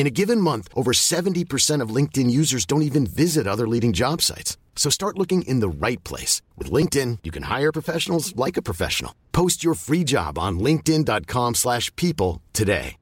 In 0.00 0.06
a 0.06 0.16
given 0.22 0.40
month, 0.40 0.66
over 0.74 0.92
70% 0.92 1.82
of 1.82 1.94
LinkedIn 1.94 2.30
users 2.30 2.64
don't 2.64 2.80
even 2.80 3.06
visit 3.06 3.46
other 3.46 3.68
leading 3.68 3.92
job 3.92 4.22
sites. 4.22 4.56
So 4.74 4.88
start 4.88 5.18
looking 5.18 5.42
in 5.42 5.60
the 5.60 5.68
right 5.68 6.02
place. 6.04 6.40
With 6.56 6.72
LinkedIn, 6.72 7.18
you 7.22 7.30
can 7.30 7.42
hire 7.42 7.70
professionals 7.70 8.34
like 8.34 8.56
a 8.56 8.62
professional. 8.62 9.12
Post 9.32 9.62
your 9.62 9.74
free 9.74 10.02
job 10.04 10.38
on 10.38 10.58
linkedin.com 10.58 11.54
slash 11.54 11.94
people 11.96 12.40
today. 12.54 12.96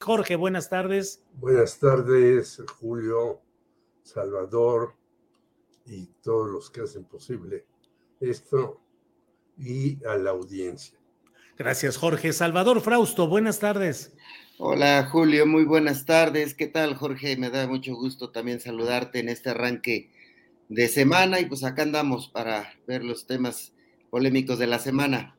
Jorge, 0.00 0.36
buenas 0.36 0.68
tardes. 0.68 1.18
Buenas 1.40 1.76
tardes, 1.80 2.60
Julio, 2.78 3.40
Salvador 4.04 4.94
y 5.84 6.10
todos 6.22 6.48
los 6.50 6.70
que 6.70 6.82
hacen 6.82 7.04
posible 7.06 7.64
esto 8.20 8.80
y 9.58 9.98
a 10.06 10.16
la 10.16 10.30
audiencia. 10.30 10.96
Gracias, 11.58 11.96
Jorge. 11.96 12.32
Salvador 12.32 12.80
Frausto, 12.80 13.26
buenas 13.26 13.58
tardes. 13.58 14.12
Hola, 14.56 15.08
Julio, 15.10 15.46
muy 15.46 15.64
buenas 15.64 16.04
tardes. 16.04 16.54
¿Qué 16.54 16.68
tal, 16.68 16.94
Jorge? 16.94 17.36
Me 17.36 17.50
da 17.50 17.66
mucho 17.66 17.96
gusto 17.96 18.30
también 18.30 18.60
saludarte 18.60 19.18
en 19.18 19.28
este 19.28 19.50
arranque 19.50 20.10
de 20.68 20.86
semana 20.86 21.40
y 21.40 21.46
pues 21.46 21.64
acá 21.64 21.82
andamos 21.82 22.28
para 22.28 22.72
ver 22.86 23.02
los 23.02 23.26
temas 23.26 23.72
polémicos 24.10 24.60
de 24.60 24.68
la 24.68 24.78
semana. 24.78 25.33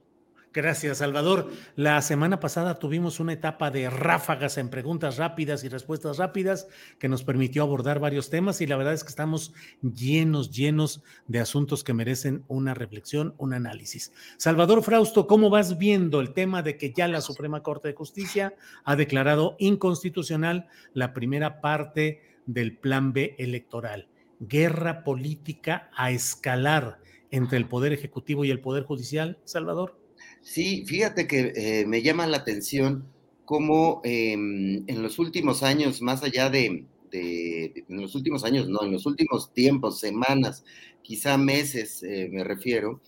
Gracias, 0.55 0.99
Salvador. 0.99 1.51
La 1.75 2.01
semana 2.01 2.39
pasada 2.39 2.79
tuvimos 2.79 3.19
una 3.19 3.33
etapa 3.33 3.71
de 3.71 3.89
ráfagas 3.89 4.57
en 4.57 4.69
preguntas 4.69 5.17
rápidas 5.17 5.65
y 5.65 5.67
respuestas 5.67 6.17
rápidas 6.17 6.69
que 6.97 7.09
nos 7.09 7.25
permitió 7.25 7.61
abordar 7.61 7.99
varios 7.99 8.29
temas 8.29 8.61
y 8.61 8.65
la 8.65 8.77
verdad 8.77 8.93
es 8.93 9.03
que 9.03 9.09
estamos 9.09 9.53
llenos, 9.81 10.51
llenos 10.51 11.03
de 11.27 11.41
asuntos 11.41 11.83
que 11.83 11.93
merecen 11.93 12.45
una 12.47 12.73
reflexión, 12.73 13.35
un 13.37 13.53
análisis. 13.53 14.13
Salvador 14.37 14.81
Frausto, 14.81 15.27
¿cómo 15.27 15.49
vas 15.49 15.77
viendo 15.77 16.21
el 16.21 16.31
tema 16.31 16.63
de 16.63 16.77
que 16.77 16.93
ya 16.93 17.09
la 17.09 17.19
Suprema 17.19 17.61
Corte 17.61 17.89
de 17.89 17.95
Justicia 17.95 18.55
ha 18.85 18.95
declarado 18.95 19.57
inconstitucional 19.59 20.69
la 20.93 21.11
primera 21.11 21.59
parte 21.59 22.21
del 22.45 22.77
Plan 22.77 23.11
B 23.11 23.35
electoral? 23.39 24.07
Guerra 24.39 25.03
política 25.03 25.89
a 25.97 26.11
escalar 26.11 26.99
entre 27.29 27.57
el 27.57 27.67
Poder 27.67 27.91
Ejecutivo 27.91 28.45
y 28.45 28.51
el 28.51 28.61
Poder 28.61 28.83
Judicial, 28.83 29.37
Salvador. 29.43 30.04
Sí, 30.45 30.85
fíjate 30.85 31.25
que 31.27 31.53
eh, 31.55 31.85
me 31.87 32.03
llama 32.03 32.27
la 32.27 32.37
atención 32.37 33.07
cómo 33.45 34.01
em, 34.03 34.83
en 34.87 35.01
los 35.01 35.17
últimos 35.17 35.63
años, 35.63 36.03
más 36.03 36.21
allá 36.23 36.51
de, 36.51 36.85
en 37.11 37.83
los 38.01 38.13
últimos 38.13 38.43
años, 38.43 38.69
no, 38.69 38.83
en 38.83 38.91
los 38.91 39.07
últimos 39.07 39.51
tiempos, 39.55 39.99
semanas, 39.99 40.63
quizá 41.01 41.37
meses 41.39 42.03
eh, 42.03 42.29
me 42.31 42.43
refiero, 42.43 43.01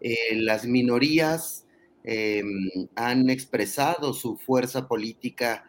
eh, 0.00 0.36
las 0.36 0.64
minorías 0.66 1.66
em, 2.04 2.46
han 2.94 3.30
expresado 3.30 4.12
su 4.14 4.36
fuerza 4.36 4.86
política 4.86 5.64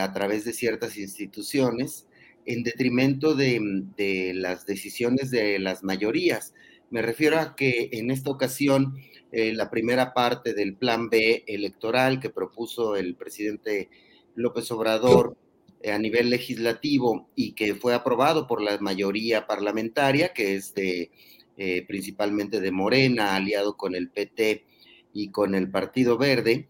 a 0.00 0.12
través 0.14 0.46
de 0.46 0.54
ciertas 0.54 0.96
instituciones 0.96 2.06
en 2.46 2.62
detrimento 2.62 3.34
de 3.34 4.32
las 4.34 4.64
decisiones 4.64 5.30
de 5.30 5.58
las 5.58 5.84
mayorías. 5.84 6.54
Me 6.90 7.02
refiero 7.02 7.38
a 7.38 7.54
que 7.54 7.90
en 7.92 8.10
esta 8.10 8.30
ocasión 8.30 8.94
eh, 9.30 9.52
la 9.52 9.68
primera 9.68 10.14
parte 10.14 10.54
del 10.54 10.74
plan 10.74 11.10
B 11.10 11.44
electoral 11.46 12.18
que 12.18 12.30
propuso 12.30 12.96
el 12.96 13.14
presidente 13.14 13.90
López 14.34 14.70
Obrador 14.70 15.36
eh, 15.82 15.92
a 15.92 15.98
nivel 15.98 16.30
legislativo 16.30 17.28
y 17.34 17.52
que 17.52 17.74
fue 17.74 17.92
aprobado 17.92 18.46
por 18.46 18.62
la 18.62 18.78
mayoría 18.78 19.46
parlamentaria, 19.46 20.32
que 20.32 20.54
es 20.54 20.72
de, 20.74 21.10
eh, 21.58 21.84
principalmente 21.86 22.60
de 22.60 22.72
Morena, 22.72 23.36
aliado 23.36 23.76
con 23.76 23.94
el 23.94 24.08
PT 24.08 24.64
y 25.12 25.28
con 25.30 25.54
el 25.54 25.70
Partido 25.70 26.16
Verde, 26.16 26.68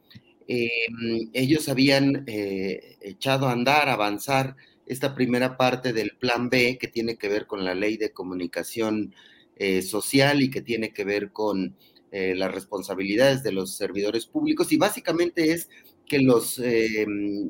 ellos 0.51 1.69
habían 1.69 2.25
echado 2.27 3.49
a 3.49 3.53
andar, 3.53 3.91
avanzar 3.91 4.57
esta 4.87 5.15
primera 5.15 5.59
parte 5.59 5.93
del 5.93 6.17
plan 6.19 6.49
B 6.49 6.79
que 6.81 6.89
tiene 6.89 7.19
que 7.19 7.29
ver 7.29 7.47
con 7.47 7.67
la 7.67 7.75
ley 7.75 7.99
de 7.99 8.13
comunicación 8.13 9.15
social 9.83 10.41
y 10.41 10.49
que 10.49 10.63
tiene 10.63 10.95
que 10.95 11.05
ver 11.05 11.33
con 11.33 11.77
eh, 12.11 12.35
las 12.35 12.55
responsabilidades 12.55 13.43
de 13.43 13.53
los 13.53 13.77
servidores 13.77 14.25
públicos 14.25 14.73
y 14.73 14.79
básicamente 14.79 15.53
es 15.53 15.69
que 16.07 16.21
los 16.21 16.59
eh, 16.59 17.07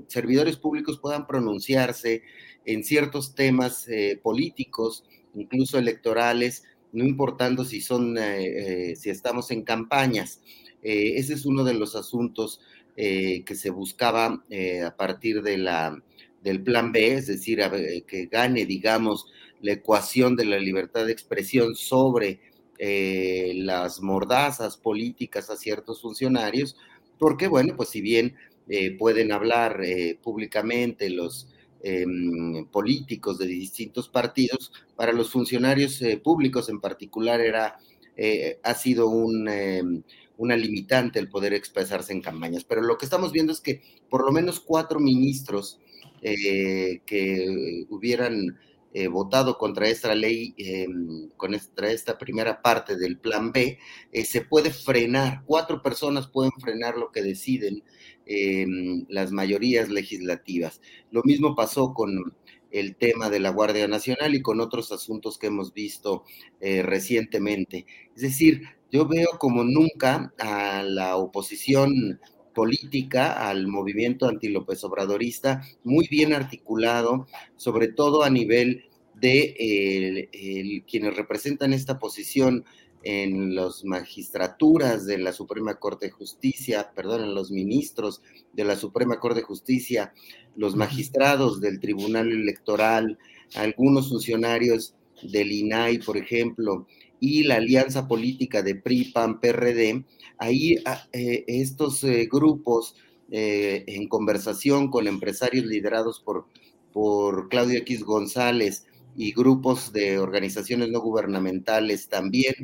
servidores 0.09 0.57
públicos 0.57 0.99
puedan 0.99 1.29
pronunciarse 1.29 2.23
en 2.65 2.83
ciertos 2.83 3.37
temas 3.37 3.87
eh, 3.87 4.19
políticos, 4.21 5.05
incluso 5.35 5.79
electorales, 5.79 6.65
no 6.93 7.05
importando 7.05 7.65
si 7.65 7.81
son, 7.81 8.17
si 8.97 9.11
estamos 9.11 9.51
en 9.51 9.63
campañas. 9.63 10.41
ese 10.83 11.35
es 11.35 11.45
uno 11.45 11.63
de 11.63 11.75
los 11.75 11.95
asuntos 11.95 12.61
que 12.97 13.55
se 13.55 13.69
buscaba 13.69 14.43
a 14.87 14.97
partir 14.97 15.43
de 15.43 15.59
la, 15.59 16.03
del 16.43 16.63
plan 16.63 16.91
B, 16.91 17.13
es 17.13 17.27
decir, 17.27 17.61
que 18.07 18.27
gane, 18.27 18.65
digamos, 18.65 19.27
la 19.61 19.73
ecuación 19.73 20.35
de 20.35 20.47
la 20.47 20.59
libertad 20.59 21.05
de 21.05 21.13
expresión 21.13 21.75
sobre 21.75 22.41
eh, 22.81 23.55
las 23.57 24.01
mordazas 24.01 24.77
políticas 24.77 25.51
a 25.51 25.57
ciertos 25.57 26.01
funcionarios, 26.01 26.77
porque, 27.19 27.49
bueno, 27.49 27.75
pues 27.77 27.89
si 27.89 28.01
bien 28.01 28.37
eh, 28.69 28.97
pueden 28.97 29.33
hablar 29.33 29.81
eh, 29.83 30.17
públicamente 30.23 31.11
los 31.11 31.49
em, 31.83 32.67
políticos 32.67 33.39
de 33.39 33.47
distintos 33.47 34.09
partidos, 34.09 34.73
para 34.95 35.13
los 35.13 35.31
funcionarios 35.31 36.01
públicos 36.23 36.69
en 36.69 36.81
particular 36.81 37.41
era, 37.41 37.79
ha 38.63 38.75
sido 38.75 39.11
em, 39.49 40.03
una 40.37 40.57
limitante 40.57 41.19
el 41.19 41.29
poder 41.29 41.55
expresarse 41.55 42.13
en 42.13 42.23
campañas. 42.23 42.63
Pero 42.63 42.83
lo 42.83 42.97
que 42.97 43.07
estamos 43.07 43.33
viendo 43.33 43.53
es 43.53 43.61
que 43.61 43.83
por 44.09 44.25
lo 44.25 44.31
menos 44.31 44.61
cuatro 44.61 45.01
ministros 45.01 45.81
que 46.21 47.87
hubieran 47.91 48.59
eh, 48.99 49.07
votado 49.07 49.59
contra 49.59 49.89
esta 49.89 50.13
ley, 50.13 50.55
em, 50.59 51.29
contra 51.37 51.93
esta 51.93 52.19
primera 52.19 52.61
parte 52.63 52.97
del 52.97 53.17
plan 53.17 53.53
B, 53.53 53.79
eh, 54.11 54.25
se 54.25 54.41
puede 54.41 54.71
frenar, 54.73 55.45
cuatro 55.47 55.83
personas 55.83 56.27
pueden 56.27 56.51
frenar 56.61 56.97
lo 56.99 57.13
que 57.13 57.23
deciden 57.23 57.85
em, 58.27 59.07
las 59.09 59.31
mayorías 59.31 59.89
legislativas. 59.89 60.81
Lo 61.13 61.23
mismo 61.23 61.55
pasó 61.55 61.95
con 61.95 62.35
el 62.73 62.97
tema 62.97 63.31
de 63.31 63.39
la 63.39 63.51
Guardia 63.51 63.87
Nacional 63.87 64.35
y 64.35 64.43
con 64.43 64.61
otros 64.61 64.91
asuntos 64.91 65.39
que 65.39 65.47
hemos 65.47 65.73
visto 65.73 66.25
eh, 66.61 66.83
recientemente. 66.83 67.87
Es 68.17 68.23
decir, 68.23 68.63
yo 68.91 69.07
veo 69.07 69.29
como 69.39 69.63
nunca 69.63 70.35
a 70.39 70.83
la 70.83 71.17
oposición 71.17 72.19
política, 72.59 73.49
al 73.49 73.69
movimiento 73.69 74.27
anti-López 74.27 74.83
Obradorista, 74.83 75.63
muy 75.85 76.09
bien 76.09 76.33
articulado, 76.33 77.29
sobre 77.55 77.87
todo 77.87 78.25
a 78.25 78.31
nivel 78.31 78.88
de 79.21 80.85
quienes 80.87 81.17
representan 81.17 81.73
esta 81.73 81.99
posición 81.99 82.65
en 83.03 83.55
las 83.55 83.85
magistraturas 83.85 85.07
de 85.07 85.19
la 85.19 85.33
Suprema 85.33 85.77
Corte 85.77 86.07
de 86.07 86.13
Justicia, 86.13 86.91
perdón, 86.95 87.23
en 87.23 87.35
los 87.35 87.51
ministros 87.51 88.23
de 88.53 88.65
la 88.65 88.77
Suprema 88.77 89.21
Corte 89.21 89.41
de 89.41 89.47
Justicia, 89.47 90.13
los 90.57 90.75
magistrados 90.77 91.61
del 91.61 91.81
Tribunal 91.81 92.31
Electoral, 92.31 93.19
algunos 93.55 94.09
funcionarios 94.09 94.95
del 95.23 95.53
INAI, 95.53 95.99
por 95.99 96.17
ejemplo, 96.17 96.87
y 97.21 97.45
la 97.45 97.57
alianza 97.57 98.07
política 98.07 98.63
de 98.63 98.75
PRI, 98.75 99.07
PAN, 99.07 99.41
PRD, 99.41 100.05
ahí 100.39 100.77
ah, 100.85 101.09
eh, 101.13 101.45
estos 101.47 102.05
eh, 102.05 102.29
grupos, 102.31 102.95
eh, 103.31 103.85
en 103.87 104.09
conversación 104.09 104.91
con 104.91 105.07
empresarios 105.07 105.67
liderados 105.67 106.21
por 106.21 106.47
por 106.93 107.49
Claudio 107.49 107.79
X 107.79 108.03
González 108.03 108.87
y 109.19 109.33
grupos 109.33 109.93
de 109.93 110.21
organizaciones 110.21 110.91
no 110.91 111.01
gubernamentales 111.01 112.09
también 112.09 112.55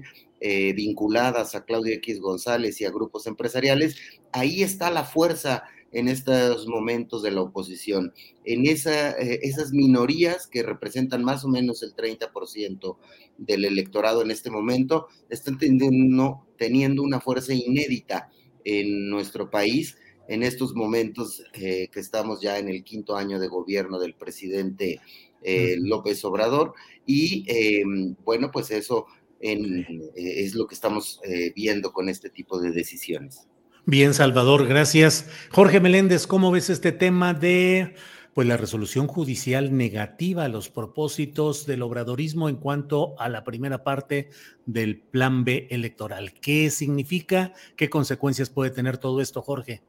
eh, 0.41 0.73
vinculadas 0.73 1.57
a 1.57 1.65
Claudio 1.65 1.93
X 1.95 2.21
González 2.21 2.81
y 2.81 2.85
a 2.85 2.93
grupos 2.93 3.27
empresariales, 3.27 3.97
ahí 4.31 4.63
está 4.63 4.89
la 4.93 5.03
fuerza 5.03 5.65
en 5.91 6.07
estos 6.07 6.69
momentos 6.69 7.25
de 7.25 7.33
la 7.33 7.43
oposición, 7.43 8.13
en 8.45 8.67
esa, 8.67 9.11
eh, 9.13 9.41
esas 9.43 9.73
minorías 9.73 10.47
que 10.47 10.63
representan 10.63 11.25
más 11.25 11.45
o 11.45 11.49
menos 11.49 11.83
el 11.83 11.97
30% 11.97 12.99
del 13.37 13.65
electorado 13.65 14.23
en 14.23 14.31
este 14.31 14.51
momento, 14.51 15.09
están 15.31 15.59
teniendo, 15.59 16.47
teniendo 16.57 17.03
una 17.03 17.21
fuerza 17.21 17.53
inédita 17.53 18.31
en 18.65 19.11
nuestro 19.11 19.51
país 19.51 19.97
en 20.29 20.43
estos 20.43 20.75
momentos 20.75 21.43
eh, 21.53 21.89
que 21.93 22.01
estamos 22.01 22.41
ya 22.41 22.59
en 22.59 22.69
el 22.69 22.83
quinto 22.83 23.17
año 23.17 23.39
de 23.39 23.49
gobierno 23.49 23.99
del 23.99 24.15
presidente 24.15 25.01
eh, 25.45 25.77
López 25.79 26.25
Obrador. 26.25 26.75
Y 27.07 27.45
em, 27.47 28.17
bueno, 28.25 28.51
pues 28.51 28.71
eso 28.71 29.07
es 29.41 30.55
lo 30.55 30.67
que 30.67 30.75
estamos 30.75 31.21
viendo 31.55 31.93
con 31.93 32.09
este 32.09 32.31
tipo 32.31 32.59
de 32.59 32.71
decisiones. 32.71 33.47
Bien, 33.87 34.15
Salvador, 34.15 34.67
gracias. 34.67 35.29
Jorge 35.51 35.79
Meléndez, 35.79 36.27
¿cómo 36.27 36.51
ves 36.51 36.71
este 36.71 36.91
tema 36.91 37.35
de 37.35 37.95
pues 38.33 38.49
la 38.49 38.57
resolución 38.57 39.07
judicial 39.07 39.77
negativa 39.77 40.45
a 40.45 40.49
los 40.49 40.71
propósitos 40.71 41.67
del 41.67 41.83
obradorismo 41.83 42.49
en 42.49 42.57
cuanto 42.57 43.15
a 43.21 43.29
la 43.29 43.45
primera 43.45 43.85
parte 43.85 44.31
del 44.65 45.03
plan 45.03 45.45
B 45.45 45.69
electoral? 45.71 46.33
¿Qué 46.33 46.71
significa? 46.71 47.53
¿Qué 47.77 47.91
consecuencias 47.91 48.49
puede 48.49 48.71
tener 48.71 48.97
todo 48.97 49.21
esto, 49.21 49.43
Jorge? 49.43 49.83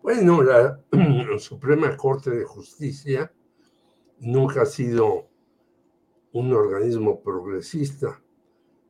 Bueno, 0.00 0.40
la 0.44 0.78
Suprema 1.40 1.96
Corte 1.96 2.30
de 2.30 2.44
Justicia 2.44 3.32
nunca 4.18 4.62
ha 4.62 4.66
sido 4.66 5.26
un 6.32 6.52
organismo 6.52 7.20
progresista. 7.20 8.20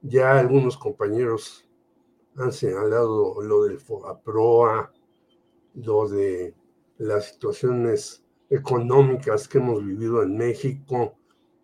Ya 0.03 0.39
algunos 0.39 0.77
compañeros 0.77 1.69
han 2.37 2.53
señalado 2.53 3.41
lo 3.43 3.65
del 3.65 3.79
FOAPROA, 3.79 4.93
lo 5.75 6.09
de 6.09 6.55
las 6.99 7.33
situaciones 7.33 8.25
económicas 8.51 9.49
que 9.49 9.59
hemos 9.59 9.85
vivido 9.85 10.23
en 10.23 10.37
México, 10.37 11.15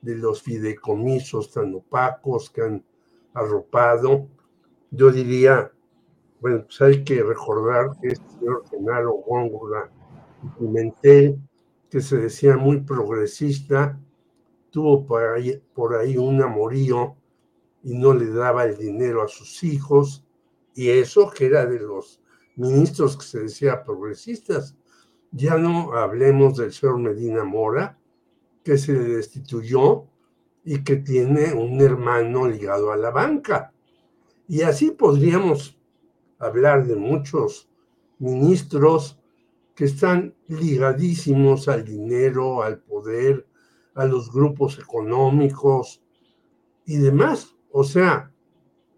de 0.01 0.17
los 0.17 0.43
fideicomisos 0.43 1.53
tan 1.53 1.75
opacos 1.75 2.51
que 2.51 2.63
han 2.63 2.85
arropado. 3.35 4.27
Yo 4.91 5.11
diría, 5.11 5.71
bueno, 6.41 6.65
pues 6.65 6.81
hay 6.81 7.05
que 7.05 7.23
recordar 7.23 7.91
que 8.01 8.09
este 8.09 8.29
señor 8.31 8.65
Genaro 8.71 9.13
Góngora 9.13 9.91
Pimentel, 10.59 11.39
que 11.91 12.01
se 12.01 12.17
decía 12.17 12.57
muy 12.57 12.81
progresista, 12.81 14.01
tuvo 14.71 15.05
por 15.07 15.25
ahí, 15.25 15.61
por 15.75 15.97
ahí 15.97 16.17
un 16.17 16.41
amorío 16.41 17.17
y 17.83 17.99
no 17.99 18.15
le 18.15 18.31
daba 18.31 18.65
el 18.65 18.79
dinero 18.79 19.23
a 19.23 19.29
sus 19.29 19.63
hijos 19.65 20.25
y 20.75 20.89
eso 20.89 21.31
que 21.31 21.47
era 21.47 21.67
de 21.67 21.81
los 21.81 22.21
ministros 22.57 23.17
que 23.17 23.25
se 23.25 23.41
decía 23.41 23.85
progresistas. 23.85 24.77
Ya 25.33 25.57
no 25.57 25.95
hablemos 25.95 26.57
del 26.57 26.73
señor 26.73 26.99
Medina 26.99 27.45
Mora, 27.45 27.99
que 28.65 28.79
se 28.79 28.93
le 28.93 29.17
destituyó 29.17 30.05
y 30.65 30.85
que 30.85 30.97
tiene 30.97 31.53
un 31.55 31.81
hermano 31.81 32.47
ligado 32.47 32.93
a 32.93 32.97
la 32.97 33.11
banca. 33.11 33.73
Y 34.47 34.63
así 34.63 34.91
podríamos 34.91 35.79
hablar 36.39 36.87
de 36.87 36.97
muchos 36.97 37.69
ministros 38.19 39.20
que 39.81 39.87
están 39.87 40.35
ligadísimos 40.47 41.67
al 41.67 41.87
dinero, 41.87 42.63
al 42.63 42.81
poder, 42.81 43.47
a 43.95 44.05
los 44.05 44.31
grupos 44.31 44.79
económicos 44.79 46.03
y 46.85 46.99
demás. 46.99 47.57
O 47.73 47.83
sea, 47.83 48.31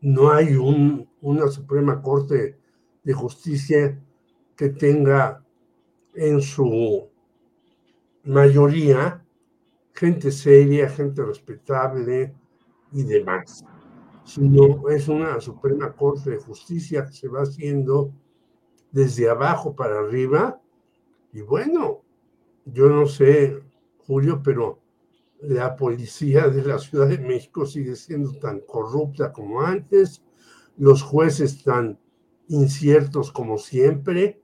no 0.01 0.33
hay 0.33 0.57
un, 0.57 1.09
una 1.21 1.47
Suprema 1.47 2.03
Corte 2.03 2.59
de 3.05 3.13
Justicia 3.13 3.97
que 4.57 4.71
tenga 4.71 5.45
en 6.17 6.43
su 6.43 7.09
mayoría 8.25 9.25
gente 9.95 10.33
seria, 10.33 10.89
gente 10.89 11.23
respetable 11.23 12.35
y 12.91 13.05
demás, 13.05 13.65
sino 14.25 14.89
es 14.89 15.07
una 15.07 15.41
Suprema 15.41 15.93
Corte 15.93 16.31
de 16.31 16.39
Justicia 16.39 17.07
que 17.07 17.13
se 17.13 17.29
va 17.29 17.43
haciendo 17.43 18.13
desde 18.91 19.31
abajo 19.31 19.77
para 19.77 20.01
arriba. 20.01 20.59
Y 21.33 21.41
bueno, 21.41 22.03
yo 22.65 22.89
no 22.89 23.07
sé, 23.07 23.63
Julio, 24.07 24.43
pero 24.43 24.81
la 25.41 25.75
policía 25.77 26.49
de 26.49 26.63
la 26.63 26.79
Ciudad 26.79 27.09
de 27.09 27.19
México 27.19 27.67
sigue 27.67 27.97
siendo 27.97 28.33
tan 28.35 28.61
corrupta 28.61 29.33
como 29.33 29.63
antes, 29.63 30.23
los 30.77 31.03
jueces 31.03 31.65
tan 31.65 31.99
inciertos 32.49 33.33
como 33.33 33.59
siempre. 33.59 34.43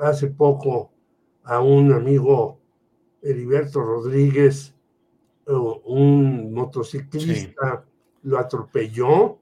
Hace 0.00 0.28
poco 0.28 0.92
a 1.44 1.60
un 1.60 1.92
amigo 1.92 2.60
Heriberto 3.22 3.80
Rodríguez, 3.80 4.74
un 5.46 6.52
motociclista, 6.52 7.84
lo 8.22 8.38
atropelló 8.38 9.38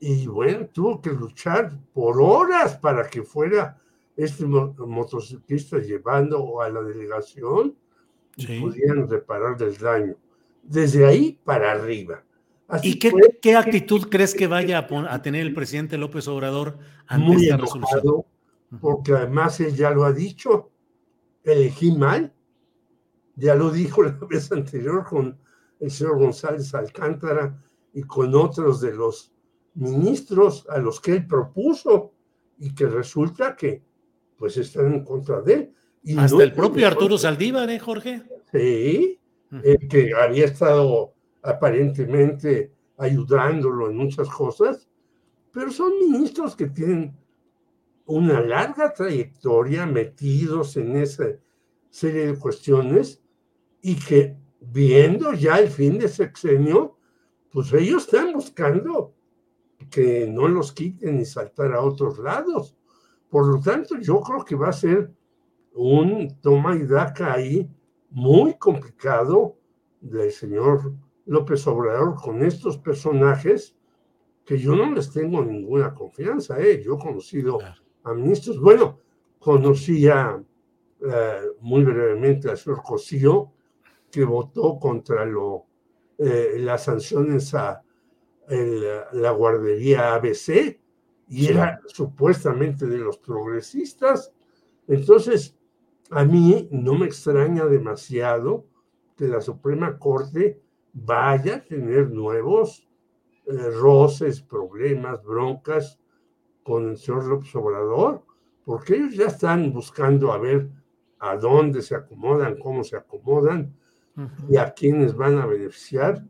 y 0.00 0.26
bueno, 0.26 0.66
tuvo 0.66 1.00
que 1.00 1.10
luchar 1.10 1.78
por 1.92 2.20
horas 2.20 2.76
para 2.78 3.08
que 3.08 3.22
fuera 3.22 3.80
este 4.24 4.44
motociclista 4.46 5.78
llevando 5.78 6.60
a 6.60 6.68
la 6.68 6.82
delegación 6.82 7.76
sí. 8.36 8.60
pudieran 8.60 9.08
reparar 9.08 9.60
el 9.62 9.76
daño. 9.78 10.16
Desde 10.62 11.06
ahí 11.06 11.38
para 11.42 11.72
arriba. 11.72 12.22
¿Y 12.82 12.98
qué, 12.98 13.12
qué, 13.40 13.56
actitud 13.56 14.08
crees 14.08 14.34
que 14.34 14.46
vaya 14.46 14.86
a, 15.08 15.22
tener 15.22 15.40
el 15.46 15.54
presidente 15.54 15.98
López 15.98 16.28
Obrador 16.28 16.78
ante 17.06 17.26
Muy 17.26 17.44
esta 17.44 17.56
resolución? 17.56 18.24
Porque 18.80 19.12
además 19.12 19.58
él 19.58 19.74
ya 19.74 19.90
lo 19.90 20.04
ha 20.04 20.12
dicho, 20.12 20.70
elegí 21.42 21.90
mal, 21.90 22.32
ya 23.34 23.54
lo 23.54 23.70
dijo 23.70 24.02
la 24.04 24.16
vez 24.28 24.52
anterior 24.52 25.04
con 25.04 25.38
el 25.80 25.90
señor 25.90 26.18
González 26.18 26.72
Alcántara 26.74 27.60
y 27.92 28.02
con 28.02 28.34
otros 28.34 28.80
de 28.80 28.94
los 28.94 29.32
ministros 29.74 30.66
a 30.68 30.78
los 30.78 31.00
que 31.00 31.12
él 31.12 31.26
propuso 31.26 32.12
y 32.58 32.74
que 32.74 32.86
resulta 32.86 33.56
que 33.56 33.82
pues 34.40 34.56
están 34.56 34.94
en 34.94 35.04
contra 35.04 35.42
de 35.42 35.52
él. 35.52 36.18
Hasta 36.18 36.42
el 36.42 36.54
propio 36.54 36.86
Arturo 36.86 37.18
Saldívar, 37.18 37.68
¿eh, 37.68 37.78
Jorge? 37.78 38.22
Sí, 38.50 39.20
que 39.90 40.14
había 40.18 40.46
estado 40.46 41.12
aparentemente 41.42 42.72
ayudándolo 42.96 43.90
en 43.90 43.98
muchas 43.98 44.30
cosas, 44.30 44.88
pero 45.52 45.70
son 45.70 45.92
ministros 45.98 46.56
que 46.56 46.68
tienen 46.68 47.14
una 48.06 48.40
larga 48.40 48.94
trayectoria 48.94 49.84
metidos 49.84 50.78
en 50.78 50.96
esa 50.96 51.26
serie 51.90 52.28
de 52.28 52.38
cuestiones 52.38 53.22
y 53.82 53.94
que 53.94 54.36
viendo 54.60 55.34
ya 55.34 55.58
el 55.58 55.68
fin 55.68 55.98
de 55.98 56.08
sexenio, 56.08 56.96
pues 57.52 57.74
ellos 57.74 58.06
están 58.06 58.32
buscando 58.32 59.14
que 59.90 60.26
no 60.26 60.48
los 60.48 60.72
quiten 60.72 61.20
y 61.20 61.26
saltar 61.26 61.74
a 61.74 61.82
otros 61.82 62.18
lados. 62.18 62.74
Por 63.30 63.46
lo 63.46 63.60
tanto, 63.60 63.96
yo 63.98 64.20
creo 64.20 64.44
que 64.44 64.56
va 64.56 64.68
a 64.68 64.72
ser 64.72 65.10
un 65.72 66.36
toma 66.40 66.74
y 66.74 66.84
daca 66.84 67.32
ahí 67.32 67.70
muy 68.10 68.54
complicado 68.54 69.56
del 70.00 70.32
señor 70.32 70.92
López 71.26 71.64
Obrador 71.68 72.16
con 72.16 72.42
estos 72.42 72.76
personajes 72.78 73.76
que 74.44 74.58
yo 74.58 74.74
no 74.74 74.92
les 74.92 75.12
tengo 75.12 75.44
ninguna 75.44 75.94
confianza. 75.94 76.58
¿eh? 76.60 76.82
Yo 76.82 76.96
he 76.96 76.98
conocido 76.98 77.58
a 78.02 78.14
ministros, 78.14 78.60
bueno, 78.60 78.98
conocía 79.38 80.42
eh, 81.00 81.40
muy 81.60 81.84
brevemente 81.84 82.50
al 82.50 82.58
señor 82.58 82.82
Cosío, 82.82 83.52
que 84.10 84.24
votó 84.24 84.76
contra 84.80 85.24
lo, 85.24 85.66
eh, 86.18 86.56
las 86.58 86.84
sanciones 86.84 87.54
a 87.54 87.80
la 89.12 89.30
guardería 89.30 90.14
ABC 90.14 90.80
y 91.30 91.46
era 91.46 91.80
supuestamente 91.86 92.86
de 92.86 92.98
los 92.98 93.16
progresistas. 93.16 94.32
Entonces, 94.88 95.56
a 96.10 96.24
mí 96.24 96.68
no 96.72 96.94
me 96.94 97.06
extraña 97.06 97.66
demasiado 97.66 98.66
que 99.16 99.28
la 99.28 99.40
Suprema 99.40 99.96
Corte 99.96 100.60
vaya 100.92 101.56
a 101.56 101.64
tener 101.64 102.10
nuevos 102.10 102.88
eh, 103.46 103.70
roces, 103.70 104.42
problemas, 104.42 105.22
broncas 105.22 106.00
con 106.64 106.90
el 106.90 106.98
señor 106.98 107.26
López 107.26 107.54
Obrador, 107.54 108.24
porque 108.64 108.96
ellos 108.96 109.14
ya 109.14 109.26
están 109.26 109.72
buscando 109.72 110.32
a 110.32 110.38
ver 110.38 110.68
a 111.20 111.36
dónde 111.36 111.80
se 111.80 111.94
acomodan, 111.94 112.58
cómo 112.58 112.82
se 112.82 112.96
acomodan 112.96 113.72
y 114.48 114.56
a 114.56 114.74
quiénes 114.74 115.14
van 115.14 115.38
a 115.38 115.46
beneficiar. 115.46 116.24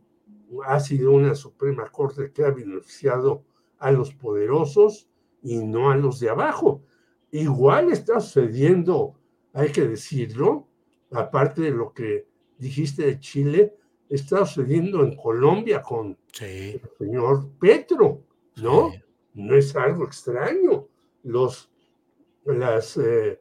Ha 0.66 0.78
sido 0.78 1.12
una 1.12 1.34
Suprema 1.34 1.88
Corte 1.90 2.32
que 2.32 2.44
ha 2.44 2.50
beneficiado 2.50 3.44
a 3.80 3.90
los 3.90 4.14
poderosos 4.14 5.08
y 5.42 5.58
no 5.58 5.90
a 5.90 5.96
los 5.96 6.20
de 6.20 6.30
abajo. 6.30 6.82
Igual 7.32 7.90
está 7.90 8.20
sucediendo 8.20 9.16
hay 9.52 9.72
que 9.72 9.86
decirlo, 9.86 10.68
aparte 11.10 11.62
de 11.62 11.70
lo 11.70 11.92
que 11.92 12.26
dijiste 12.58 13.06
de 13.06 13.20
Chile, 13.20 13.74
está 14.08 14.44
sucediendo 14.46 15.02
en 15.02 15.16
Colombia 15.16 15.82
con 15.82 16.16
el 16.40 16.80
señor 16.98 17.48
Petro, 17.58 18.22
¿no? 18.56 18.92
No 19.34 19.56
es 19.56 19.74
algo 19.74 20.04
extraño. 20.04 20.86
Los 21.22 21.70
las, 22.44 22.96
eh, 22.96 23.40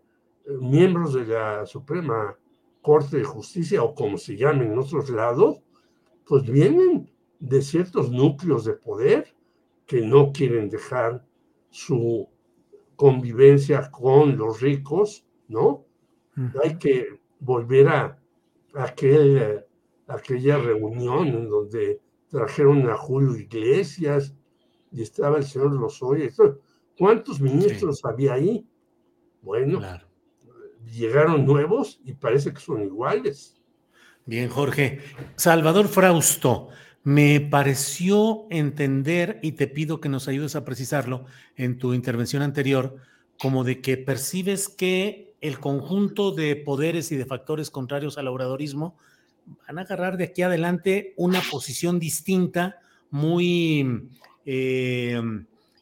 miembros 0.60 1.14
de 1.14 1.26
la 1.26 1.66
Suprema 1.66 2.38
Corte 2.82 3.18
de 3.18 3.24
Justicia, 3.24 3.84
o 3.84 3.94
como 3.94 4.18
se 4.18 4.36
llama 4.36 4.64
en 4.64 4.78
otros 4.78 5.10
lados, 5.10 5.62
pues 6.26 6.44
vienen 6.50 7.10
de 7.40 7.62
ciertos 7.62 8.12
núcleos 8.12 8.66
de 8.66 8.74
poder 8.74 9.34
que 9.90 10.02
no 10.02 10.32
quieren 10.32 10.70
dejar 10.70 11.26
su 11.72 12.30
convivencia 12.96 13.90
con 13.90 14.38
los 14.38 14.62
ricos, 14.62 15.26
¿no? 15.48 15.84
Hay 16.64 16.78
que 16.78 17.20
volver 17.40 17.88
a 17.88 18.20
aquel, 18.76 19.66
aquella 20.08 20.60
reunión 20.60 21.30
en 21.30 21.50
donde 21.50 22.02
trajeron 22.30 22.88
a 22.88 22.96
Julio 22.98 23.36
Iglesias 23.36 24.36
y 24.92 25.02
estaba 25.02 25.38
el 25.38 25.44
señor 25.44 25.74
Lozoya. 25.74 26.30
¿Cuántos 26.96 27.42
ministros 27.42 28.06
había 28.06 28.34
ahí? 28.34 28.68
Bueno, 29.42 29.82
llegaron 30.86 31.46
nuevos 31.48 32.00
y 32.06 32.14
parece 32.14 32.54
que 32.54 32.60
son 32.60 32.84
iguales. 32.84 33.60
Bien, 34.28 34.50
Jorge. 34.50 35.00
Salvador 35.36 35.88
Frausto, 35.88 36.70
me 37.04 37.40
pareció 37.40 38.46
entender, 38.50 39.40
y 39.42 39.54
te 39.54 39.68
pido 39.68 40.02
que 40.02 40.10
nos 40.10 40.28
ayudes 40.28 40.56
a 40.56 40.66
precisarlo 40.66 41.26
en 41.56 41.78
tu 41.78 41.94
intervención 41.94 42.42
anterior, 42.42 42.98
como 43.40 43.64
de 43.64 43.82
que 43.82 43.98
percibes 43.98 44.68
que 44.68 45.34
el 45.42 45.60
conjunto 45.60 46.32
de 46.32 46.56
poderes 46.56 47.12
y 47.12 47.16
de 47.16 47.26
factores 47.26 47.72
contrarios 47.72 48.18
al 48.18 48.28
obradorismo 48.28 48.98
van 49.68 49.80
a 49.80 49.82
agarrar 49.82 50.18
de 50.18 50.26
aquí 50.26 50.42
adelante 50.42 51.14
una 51.16 51.42
posición 51.50 52.00
distinta, 52.00 52.80
muy 53.10 54.10
eh, 54.46 55.22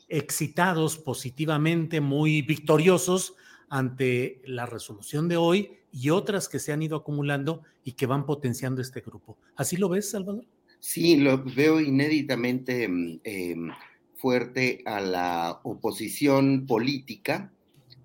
excitados 0.08 0.98
positivamente, 0.98 2.00
muy 2.00 2.42
victoriosos 2.42 3.36
ante 3.70 4.42
la 4.46 4.66
resolución 4.66 5.28
de 5.28 5.38
hoy 5.38 5.72
y 5.92 6.12
otras 6.12 6.48
que 6.48 6.60
se 6.60 6.72
han 6.72 6.82
ido 6.82 6.96
acumulando 6.96 7.64
y 7.84 7.94
que 7.94 8.06
van 8.06 8.26
potenciando 8.26 8.82
este 8.82 9.02
grupo. 9.02 9.38
¿Así 9.56 9.76
lo 9.78 9.90
ves, 9.90 10.12
Salvador? 10.12 10.46
Sí, 10.80 11.18
lo 11.18 11.44
veo 11.44 11.82
inéditamente 11.82 12.88
mm, 12.88 13.20
em, 13.24 13.72
fuerte 14.16 14.82
a 14.86 15.02
la 15.02 15.60
oposición 15.64 16.66
política, 16.66 17.52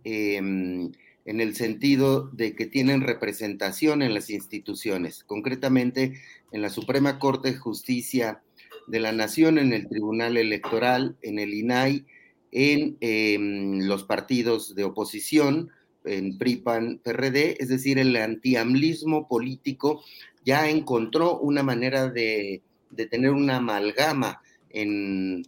em, 0.05 0.91
en 1.25 1.41
el 1.41 1.55
sentido 1.55 2.29
de 2.33 2.55
que 2.57 2.67
tienen 2.67 3.03
representación 3.03 4.03
en 4.03 4.15
las 4.15 4.31
instituciones, 4.31 5.23
concretamente 5.25 6.15
en 6.51 6.63
la 6.63 6.71
Suprema 6.71 7.19
Corte 7.19 7.53
de 7.53 7.59
Justicia 7.59 8.43
de 8.89 9.01
la 9.01 9.13
Nación, 9.13 9.59
en 9.59 9.73
el 9.73 9.89
Tribunal 9.89 10.37
Electoral, 10.37 11.17
en 11.23 11.39
el 11.39 11.55
INAI 11.55 12.05
en 12.53 12.99
em, 13.01 13.81
los 13.87 14.05
partidos 14.05 14.75
de 14.75 14.85
oposición, 14.85 15.71
en 16.05 16.37
PRIPAN, 16.37 17.01
PRD, 17.03 17.57
es 17.61 17.69
decir, 17.69 17.99
el 17.99 18.15
antiamlismo 18.17 19.27
político 19.29 20.05
ya 20.45 20.69
encontró 20.69 21.39
una 21.39 21.63
manera 21.63 22.09
de, 22.09 22.63
tener 23.11 23.31
una 23.31 23.57
amalgama 23.57 24.41
en, 24.71 25.45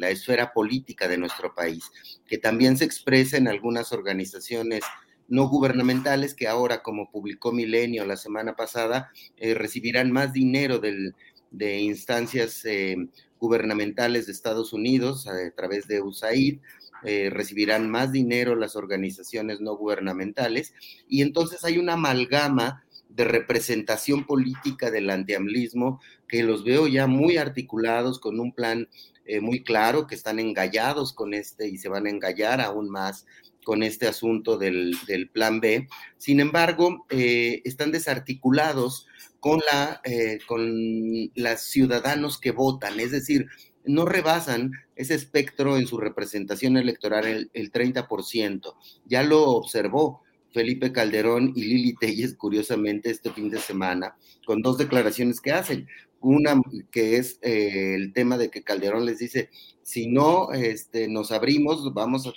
la 0.00 0.10
esfera 0.10 0.52
política 0.52 1.08
de 1.08 1.18
nuestro 1.18 1.54
país, 1.54 1.84
que 2.26 2.38
también 2.38 2.76
se 2.76 2.84
expresa 2.84 3.36
en 3.36 3.48
algunas 3.48 3.92
organizaciones 3.92 4.82
no 5.28 5.48
gubernamentales 5.48 6.34
que 6.34 6.48
ahora, 6.48 6.82
como 6.82 7.10
publicó 7.10 7.52
Milenio 7.52 8.06
la 8.06 8.16
semana 8.16 8.56
pasada, 8.56 9.10
eh, 9.36 9.54
recibirán 9.54 10.10
más 10.10 10.32
dinero 10.32 10.80
de 10.80 11.78
instancias 11.80 12.64
eh, 12.64 12.96
gubernamentales 13.38 14.26
de 14.26 14.32
Estados 14.32 14.72
Unidos 14.72 15.26
a, 15.26 15.50
través 15.54 15.86
de 15.86 16.02
USAID, 16.02 16.60
eh, 17.04 17.30
recibirán 17.30 17.88
más 17.88 18.10
dinero 18.10 18.56
las 18.56 18.74
organizaciones 18.74 19.60
no 19.60 19.76
gubernamentales 19.76 20.74
y 21.08 21.22
entonces 21.22 21.64
hay 21.64 21.78
una 21.78 21.92
amalgama 21.92 22.84
de 23.18 23.24
representación 23.24 24.24
política 24.24 24.92
del 24.92 25.10
antiamlismo 25.10 26.00
que 26.28 26.44
los 26.44 26.62
veo 26.62 26.86
ya 26.86 27.08
muy 27.08 27.36
articulados 27.36 28.20
con 28.20 28.38
un 28.38 28.52
plan 28.52 28.88
eh, 29.26 29.40
muy 29.40 29.64
claro, 29.64 30.06
que 30.06 30.14
están 30.14 30.38
engallados 30.38 31.12
con 31.12 31.34
este 31.34 31.68
y 31.68 31.78
se 31.78 31.88
van 31.88 32.06
a 32.06 32.10
engallar 32.10 32.60
aún 32.60 32.88
más 32.88 33.26
con 33.64 33.82
este 33.82 34.06
asunto 34.06 34.56
del, 34.56 34.96
plan 35.32 35.60
B. 35.60 35.88
Sin 36.16 36.38
embargo, 36.38 37.06
eh, 37.10 37.60
están 37.64 37.90
desarticulados 37.90 39.08
con, 39.40 39.60
la, 39.70 40.00
eh, 40.04 40.38
con 40.46 41.30
los 41.34 41.60
ciudadanos 41.60 42.38
que 42.38 42.52
votan, 42.52 43.00
es 43.00 43.10
decir, 43.10 43.48
no 43.84 44.04
rebasan 44.04 44.72
ese 44.94 45.14
espectro 45.14 45.76
en 45.76 45.88
su 45.88 45.98
representación 45.98 46.76
electoral 46.76 47.50
el, 47.52 47.72
30%. 47.72 48.74
Ya 49.06 49.24
lo 49.24 49.50
observó 49.50 50.22
Felipe 50.52 50.92
Calderón 50.92 51.52
y 51.54 51.64
Lili 51.64 51.94
Telles, 51.94 52.34
curiosamente, 52.34 53.10
este 53.10 53.30
fin 53.30 53.50
de 53.50 53.58
semana, 53.58 54.16
con 54.46 54.62
dos 54.62 54.78
declaraciones 54.78 55.40
que 55.40 55.52
hacen. 55.52 55.86
Una 56.20 56.60
que 56.90 57.16
es 57.16 57.38
eh, 57.42 57.94
el 57.94 58.12
tema 58.12 58.38
de 58.38 58.50
que 58.50 58.62
Calderón 58.62 59.06
les 59.06 59.18
dice, 59.18 59.50
si 59.82 60.08
no 60.08 60.52
este, 60.52 61.08
nos 61.08 61.30
abrimos, 61.30 61.94
vamos 61.94 62.26
a 62.26 62.32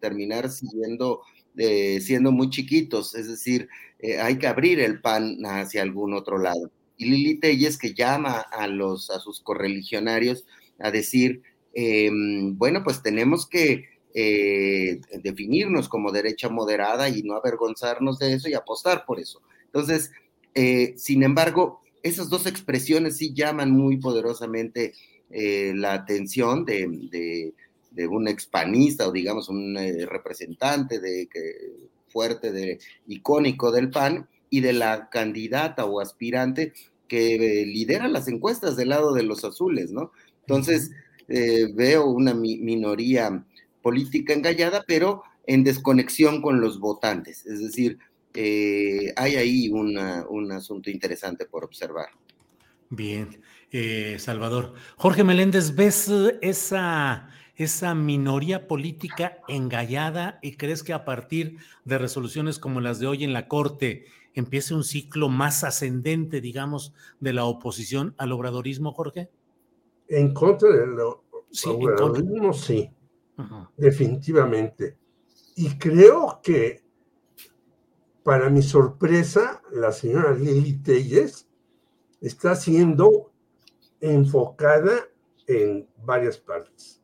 terminar 0.00 0.50
siendo 0.50 1.22
eh, 1.56 2.00
siendo 2.00 2.32
muy 2.32 2.48
chiquitos, 2.48 3.14
es 3.14 3.28
decir, 3.28 3.68
eh, 3.98 4.18
hay 4.18 4.38
que 4.38 4.46
abrir 4.46 4.80
el 4.80 5.02
pan 5.02 5.36
hacia 5.44 5.82
algún 5.82 6.14
otro 6.14 6.38
lado. 6.38 6.70
Y 6.96 7.04
Lili 7.04 7.40
Telles 7.40 7.76
que 7.76 7.92
llama 7.92 8.40
a, 8.40 8.66
los, 8.66 9.10
a 9.10 9.18
sus 9.20 9.40
correligionarios 9.40 10.46
a 10.78 10.90
decir, 10.90 11.42
em, 11.74 12.56
bueno, 12.56 12.82
pues 12.82 13.02
tenemos 13.02 13.46
que 13.46 13.84
eh, 14.14 15.00
definirnos 15.22 15.88
como 15.88 16.12
derecha 16.12 16.48
moderada 16.48 17.08
y 17.08 17.22
no 17.22 17.34
avergonzarnos 17.34 18.18
de 18.18 18.34
eso 18.34 18.48
y 18.48 18.54
apostar 18.54 19.04
por 19.04 19.20
eso. 19.20 19.42
Entonces, 19.66 20.10
sin 20.96 21.22
embargo, 21.22 21.80
esas 22.02 22.28
dos 22.28 22.46
expresiones 22.46 23.16
sí 23.16 23.32
llaman 23.32 23.70
muy 23.70 23.96
poderosamente 23.96 24.92
la 25.30 25.94
atención 25.94 26.66
de, 26.66 27.54
de 27.94 28.06
un 28.06 28.28
expanista 28.28 29.08
o 29.08 29.12
digamos 29.12 29.48
un 29.48 29.76
eh, 29.76 30.06
representante 30.06 30.98
de, 30.98 31.28
fuerte, 32.08 32.52
de, 32.52 32.78
icónico 33.06 33.70
del 33.70 33.90
PAN 33.90 34.28
y 34.50 34.60
de 34.60 34.72
la 34.72 35.08
candidata 35.10 35.84
o 35.84 36.00
aspirante 36.00 36.72
que 37.08 37.34
eh, 37.34 37.66
lidera 37.66 38.08
las 38.08 38.28
encuestas 38.28 38.76
del 38.76 38.90
lado 38.90 39.12
de 39.12 39.22
los 39.22 39.44
azules, 39.44 39.92
¿no? 39.92 40.12
Entonces, 40.40 40.90
eh, 41.28 41.68
veo 41.74 42.06
una 42.06 42.34
minoría 42.34 43.44
política 43.82 44.32
engallada, 44.32 44.84
pero 44.86 45.22
en 45.46 45.64
desconexión 45.64 46.40
con 46.40 46.60
los 46.60 46.78
votantes. 46.78 47.44
Es 47.44 47.60
decir, 47.60 47.98
hay 48.34 49.36
ahí 49.36 49.68
un 49.68 50.52
asunto 50.52 50.88
interesante 50.88 51.44
por 51.46 51.64
observar. 51.64 52.06
Bien, 52.88 53.42
Salvador. 54.18 54.74
Jorge 54.96 55.24
Meléndez, 55.24 55.74
¿ves 55.74 56.10
esa 56.40 57.28
esa 57.54 57.94
minoría 57.94 58.66
política 58.66 59.38
engallada 59.46 60.38
y 60.42 60.56
crees 60.56 60.82
que 60.82 60.94
a 60.94 61.04
partir 61.04 61.58
de 61.84 61.98
resoluciones 61.98 62.58
como 62.58 62.80
las 62.80 62.98
de 62.98 63.06
hoy 63.06 63.24
en 63.24 63.34
la 63.34 63.46
Corte 63.46 64.06
empiece 64.34 64.74
un 64.74 64.84
ciclo 64.84 65.28
más 65.28 65.62
ascendente, 65.62 66.40
digamos, 66.40 66.94
de 67.20 67.34
la 67.34 67.44
oposición 67.44 68.14
al 68.16 68.32
obradorismo, 68.32 68.92
Jorge? 68.92 69.28
En 70.08 70.32
contra 70.32 70.70
del 70.70 70.96
obradorismo, 71.66 72.52
sí, 72.54 72.90
definitivamente. 73.76 74.96
Y 75.56 75.78
creo 75.78 76.40
que, 76.42 76.82
para 78.22 78.48
mi 78.50 78.62
sorpresa, 78.62 79.62
la 79.72 79.92
señora 79.92 80.32
Lili 80.32 80.74
Telles 80.78 81.48
está 82.20 82.54
siendo 82.54 83.32
enfocada 84.00 84.92
en 85.46 85.88
varias 86.04 86.38
partes 86.38 87.02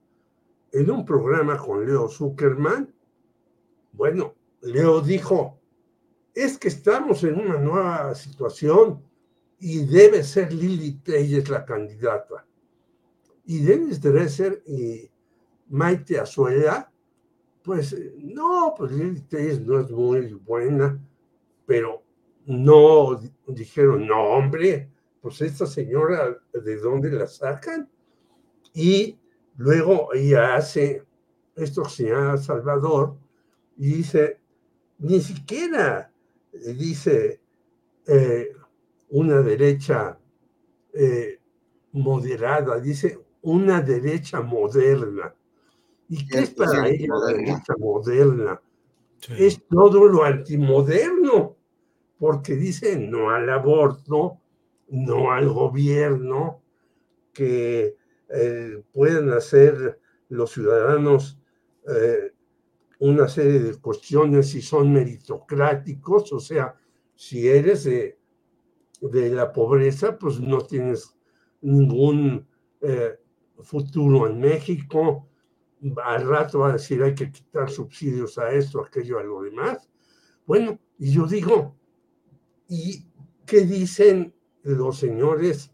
en 0.72 0.90
un 0.90 1.04
programa 1.04 1.56
con 1.56 1.86
Leo 1.86 2.08
Zuckerman, 2.08 2.92
bueno, 3.92 4.34
Leo 4.60 5.00
dijo, 5.00 5.58
es 6.34 6.58
que 6.58 6.68
estamos 6.68 7.24
en 7.24 7.40
una 7.40 7.58
nueva 7.58 8.14
situación 8.14 9.02
y 9.58 9.84
debe 9.86 10.22
ser 10.22 10.52
Lili 10.52 10.92
Telles 11.00 11.48
la 11.48 11.64
candidata. 11.64 12.46
Y 13.44 13.60
Dennis 13.60 14.00
Dresser 14.00 14.62
y 14.66 15.10
Maite 15.68 16.18
Azuela, 16.18 16.90
pues 17.62 17.96
no, 18.18 18.74
pues 18.76 18.92
no 18.92 19.80
es 19.80 19.90
muy 19.90 20.32
buena, 20.34 20.98
pero 21.66 22.02
no 22.46 23.20
dijeron, 23.46 24.06
no, 24.06 24.22
hombre, 24.22 24.90
pues 25.20 25.42
esta 25.42 25.66
señora, 25.66 26.38
¿de 26.52 26.76
dónde 26.76 27.10
la 27.10 27.26
sacan? 27.26 27.88
Y 28.72 29.18
Luego 29.58 30.14
ella 30.14 30.54
hace 30.54 31.04
esto 31.56 31.82
que 31.82 31.90
se 31.90 32.04
llama 32.04 32.36
Salvador 32.36 33.16
y 33.76 33.94
dice, 33.94 34.38
ni 34.98 35.20
siquiera, 35.20 36.12
dice, 36.52 37.40
eh, 38.06 38.52
una 39.10 39.42
derecha 39.42 40.16
eh, 40.92 41.40
moderada, 41.90 42.78
dice 42.78 43.18
una 43.42 43.80
derecha 43.80 44.40
moderna. 44.42 45.34
¿Y 46.08 46.26
qué 46.26 46.40
es 46.40 46.50
para 46.50 46.88
ella 46.88 47.08
la 47.08 47.32
derecha 47.34 47.74
moderna? 47.78 48.60
Es 49.36 49.66
todo 49.68 50.06
lo 50.06 50.24
antimoderno, 50.24 51.56
porque 52.18 52.54
dice 52.56 52.98
no 52.98 53.30
al 53.30 53.50
aborto, 53.50 54.40
no 54.88 55.32
al 55.32 55.48
gobierno, 55.48 56.62
que 57.32 57.96
eh, 58.28 58.82
pueden 58.92 59.30
hacer 59.30 60.00
los 60.28 60.52
ciudadanos 60.52 61.40
eh, 61.88 62.32
una 63.00 63.28
serie 63.28 63.60
de 63.60 63.74
cuestiones 63.80 64.50
si 64.50 64.60
son 64.60 64.92
meritocráticos, 64.92 66.32
o 66.32 66.40
sea, 66.40 66.74
si 67.14 67.48
eres 67.48 67.84
de, 67.84 68.18
de 69.00 69.30
la 69.30 69.52
pobreza, 69.52 70.18
pues 70.18 70.40
no 70.40 70.62
tienes 70.62 71.16
ningún 71.60 72.46
eh, 72.80 73.18
futuro 73.60 74.26
en 74.26 74.40
México. 74.40 75.27
Al 76.04 76.26
rato 76.26 76.60
va 76.60 76.70
a 76.70 76.72
decir 76.72 77.02
hay 77.02 77.14
que 77.14 77.30
quitar 77.30 77.70
subsidios 77.70 78.38
a 78.38 78.50
esto, 78.50 78.82
aquello, 78.82 79.18
a 79.18 79.22
lo 79.22 79.42
demás. 79.42 79.88
Bueno, 80.46 80.78
y 80.98 81.12
yo 81.12 81.26
digo, 81.26 81.76
¿y 82.68 83.06
qué 83.46 83.60
dicen 83.60 84.34
los 84.62 84.98
señores 84.98 85.72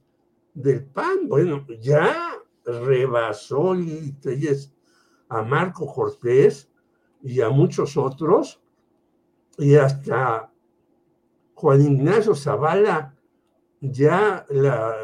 del 0.52 0.84
PAN? 0.84 1.28
Bueno, 1.28 1.66
ya 1.80 2.34
rebasó 2.64 3.74
a 5.28 5.42
Marco 5.42 5.86
Cortés 5.92 6.70
y 7.22 7.40
a 7.40 7.48
muchos 7.48 7.96
otros, 7.96 8.60
y 9.56 9.74
hasta 9.76 10.52
Juan 11.54 11.80
Ignacio 11.80 12.34
Zavala 12.34 13.16
ya 13.80 14.44
la 14.50 14.94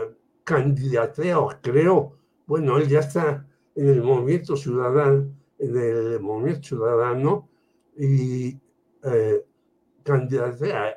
candidatea, 0.45 1.39
creo, 1.63 2.19
bueno, 2.47 2.79
él 2.79 2.89
ya 2.89 3.01
está 3.01 3.47
en 3.81 3.89
el 3.89 4.03
movimiento 4.03 4.57
ciudadano, 4.57 5.33
en 5.59 5.77
el 5.77 6.21
movimiento 6.21 6.63
ciudadano, 6.69 7.49
y 7.97 8.61
eh, 9.05 9.43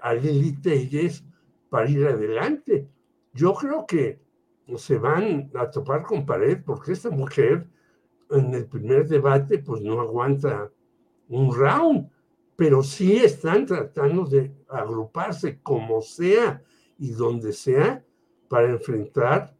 a 0.01 0.13
Lili 0.13 0.51
Telles 0.61 1.23
para 1.69 1.89
ir 1.89 2.05
adelante. 2.05 2.89
Yo 3.33 3.53
creo 3.53 3.85
que 3.85 4.19
se 4.75 4.97
van 4.97 5.49
a 5.55 5.69
topar 5.69 6.03
con 6.03 6.25
pared 6.25 6.57
porque 6.65 6.91
esta 6.91 7.09
mujer 7.09 7.69
en 8.31 8.53
el 8.53 8.65
primer 8.65 9.07
debate 9.07 9.59
pues 9.59 9.81
no 9.81 10.01
aguanta 10.01 10.69
un 11.29 11.55
round, 11.55 12.09
pero 12.57 12.83
sí 12.83 13.15
están 13.15 13.65
tratando 13.65 14.25
de 14.25 14.53
agruparse 14.67 15.61
como 15.61 16.01
sea 16.01 16.61
y 16.97 17.11
donde 17.11 17.53
sea 17.53 18.03
para 18.49 18.69
enfrentar 18.69 19.55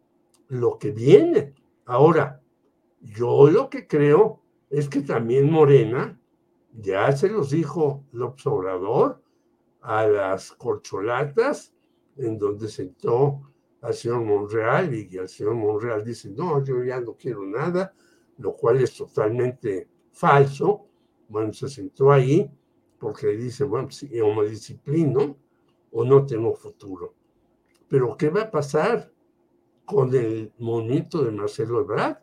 lo 0.50 0.78
que 0.78 0.92
viene. 0.92 1.54
Ahora, 1.86 2.43
yo 3.04 3.50
lo 3.50 3.70
que 3.70 3.88
creo 3.88 4.42
es 4.70 4.90
que 4.90 5.02
también 5.02 5.52
Morena, 5.52 6.20
ya 6.72 7.12
se 7.12 7.30
los 7.30 7.52
dijo 7.52 8.04
López 8.12 8.48
Obrador, 8.48 9.22
a 9.82 10.08
las 10.08 10.54
corcholatas, 10.54 11.74
en 12.16 12.40
donde 12.40 12.70
sentó 12.70 13.42
al 13.82 13.94
señor 13.94 14.24
Monreal 14.24 14.94
y 14.94 15.18
el 15.18 15.28
señor 15.28 15.56
Monreal 15.56 16.04
dice, 16.04 16.30
no, 16.32 16.64
yo 16.64 16.84
ya 16.84 17.02
no 17.02 17.16
quiero 17.16 17.46
nada, 17.46 17.94
lo 18.38 18.54
cual 18.54 18.82
es 18.82 18.96
totalmente 18.96 19.90
falso. 20.12 20.88
Bueno, 21.28 21.52
se 21.52 21.68
sentó 21.68 22.12
ahí 22.12 22.50
porque 22.98 23.28
dice, 23.28 23.66
bueno, 23.66 23.92
si 23.92 24.08
pues, 24.08 24.22
o 24.22 24.34
me 24.34 24.48
disciplino 24.48 25.38
o 25.92 26.06
no 26.06 26.26
tengo 26.26 26.56
futuro. 26.56 27.14
Pero 27.90 28.16
¿qué 28.16 28.30
va 28.30 28.44
a 28.44 28.52
pasar 28.52 29.12
con 29.86 30.16
el 30.16 30.54
movimiento 30.58 31.24
de 31.24 31.32
Marcelo 31.32 31.82
Ebrard? 31.82 32.23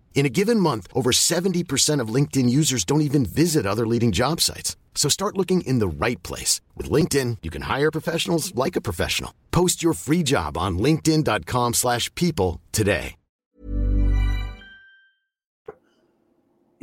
In 0.13 0.25
a 0.25 0.29
given 0.29 0.59
month, 0.59 0.87
over 0.93 1.11
70% 1.11 1.99
of 1.99 2.13
LinkedIn 2.13 2.47
users 2.47 2.85
don't 2.85 3.01
even 3.01 3.25
visit 3.25 3.65
other 3.65 3.87
leading 3.87 4.11
job 4.11 4.39
sites. 4.39 4.75
So 4.93 5.09
start 5.09 5.37
looking 5.37 5.61
in 5.61 5.79
the 5.79 5.87
right 5.87 6.21
place. 6.21 6.61
With 6.77 6.91
LinkedIn, 6.91 7.37
you 7.41 7.49
can 7.49 7.63
hire 7.63 7.89
professionals 7.91 8.53
like 8.53 8.75
a 8.75 8.81
professional. 8.81 9.33
Post 9.51 9.81
your 9.81 9.93
free 9.93 10.21
job 10.21 10.57
on 10.57 10.77
linkedin.com 10.77 11.73
slash 11.73 12.13
people 12.13 12.61
today. 12.71 13.15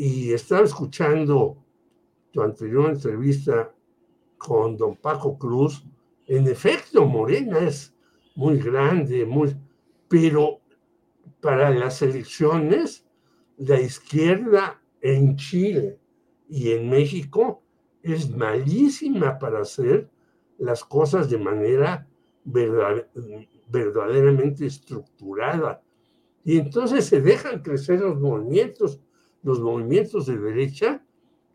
Y 0.01 0.33
estaba 0.33 0.65
escuchando 0.65 1.57
tu 2.33 2.41
anterior 2.41 2.89
entrevista 2.89 3.69
con 4.39 4.77
don 4.77 4.95
Paco 4.95 5.37
Cruz. 5.37 5.83
En 6.29 6.47
efecto, 6.47 7.05
Morena 7.05 7.59
es 7.59 7.93
muy 8.37 8.59
grande, 8.59 9.27
muy... 9.27 9.57
Pero 10.09 10.61
para 11.41 11.71
las 11.71 12.01
elecciones 12.01 13.08
la 13.59 13.81
izquierda 13.81 14.81
en 15.01 15.37
Chile 15.37 16.01
y 16.49 16.73
en 16.73 16.89
México 16.89 17.63
es 18.03 18.35
malísima 18.35 19.39
para 19.39 19.61
hacer 19.61 20.09
las 20.59 20.85
cosas 20.85 21.29
de 21.29 21.39
manera 21.39 22.09
verdaderamente 22.45 24.67
estructurada. 24.67 25.83
Y 26.45 26.59
entonces 26.59 27.05
se 27.05 27.21
dejan 27.21 27.63
crecer 27.63 28.01
los 28.01 28.21
movimientos, 28.21 29.01
los 29.43 29.61
movimientos 29.61 30.27
de 30.27 30.39
derecha, 30.39 31.05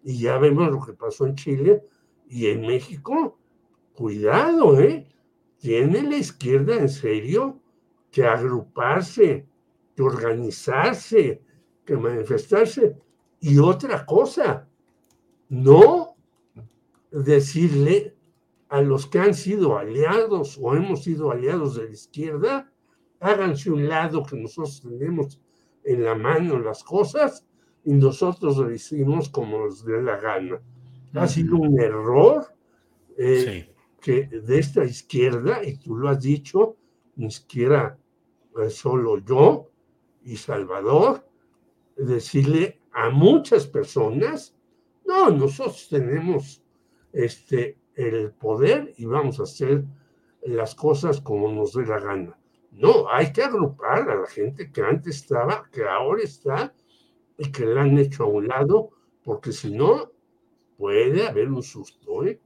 y 0.04 0.20
ya 0.20 0.38
vemos 0.38 0.70
lo 0.70 0.86
que 0.86 0.94
pasó 0.94 1.26
en 1.26 1.36
Chile 1.36 1.84
y 2.28 2.48
en 2.48 2.62
México. 2.62 3.40
Cuidado, 3.94 4.80
¿eh? 4.80 5.08
Tiene 5.58 6.04
la 6.04 6.18
izquierda 6.18 6.76
en 6.76 6.90
serio 6.90 7.60
que 8.12 8.26
agruparse, 8.26 9.48
que 9.96 10.04
organizarse, 10.04 11.42
que 11.86 11.98
manifestarse. 11.98 12.96
Y 13.40 13.60
otra 13.60 14.06
cosa, 14.06 14.68
no 15.50 16.16
decirle 17.12 18.16
a 18.70 18.82
los 18.82 19.06
que 19.06 19.20
han 19.20 19.34
sido 19.34 19.78
aliados 19.78 20.58
o 20.62 20.76
hemos 20.76 21.04
sido 21.04 21.32
aliados 21.32 21.76
de 21.76 21.86
la 21.86 21.92
izquierda, 21.92 22.72
háganse 23.20 23.70
un 23.70 23.88
lado 23.88 24.24
que 24.24 24.36
nosotros 24.36 24.82
tenemos 24.82 25.40
en 25.84 26.04
la 26.04 26.16
mano 26.16 26.58
las 26.60 26.84
cosas 26.84 27.46
y 27.84 27.94
nosotros 27.94 28.58
lo 28.58 28.68
decimos 28.68 29.30
como 29.30 29.66
nos 29.66 29.86
dé 29.86 30.02
la 30.02 30.18
gana. 30.18 30.62
Ha 31.14 31.28
sido 31.28 31.58
un 31.58 31.80
error 31.80 32.48
eh, 33.18 33.74
que 34.02 34.26
de 34.26 34.60
esta 34.60 34.84
izquierda, 34.84 35.64
y 35.64 35.78
tú 35.78 35.96
lo 35.96 36.10
has 36.10 36.22
dicho, 36.22 36.78
ni 37.16 37.30
siquiera 37.30 37.98
eh, 38.60 38.70
solo 38.70 39.20
yo 39.20 39.70
y 40.24 40.36
Salvador, 40.38 41.28
decirle 41.96 42.80
a 42.92 43.10
muchas 43.10 43.68
personas, 43.68 44.56
no, 45.06 45.30
nosotros 45.30 45.88
tenemos 45.90 46.64
este, 47.12 47.78
el 47.96 48.32
poder 48.32 48.94
y 48.98 49.06
vamos 49.06 49.40
a 49.40 49.44
hacer 49.44 49.84
las 50.44 50.76
cosas 50.76 51.22
como 51.22 51.52
nos 51.52 51.74
dé 51.74 51.86
la 51.86 52.00
gana. 52.00 52.38
No, 52.72 53.08
hay 53.10 53.32
que 53.32 53.44
agrupar 53.44 54.10
a 54.10 54.16
la 54.16 54.28
gente 54.28 54.72
que 54.72 54.82
antes 54.82 55.18
estaba, 55.18 55.70
que 55.72 55.84
ahora 55.84 56.24
está 56.24 56.74
y 57.38 57.52
que 57.52 57.66
la 57.66 57.84
han 57.84 57.98
hecho 57.98 58.24
a 58.24 58.28
un 58.28 58.48
lado, 58.48 58.90
porque 59.24 59.52
si 59.52 59.72
no, 59.72 60.12
puede 60.78 61.28
haber 61.28 61.50
un 61.50 61.62
susto. 61.62 62.26
¿eh? 62.26 62.40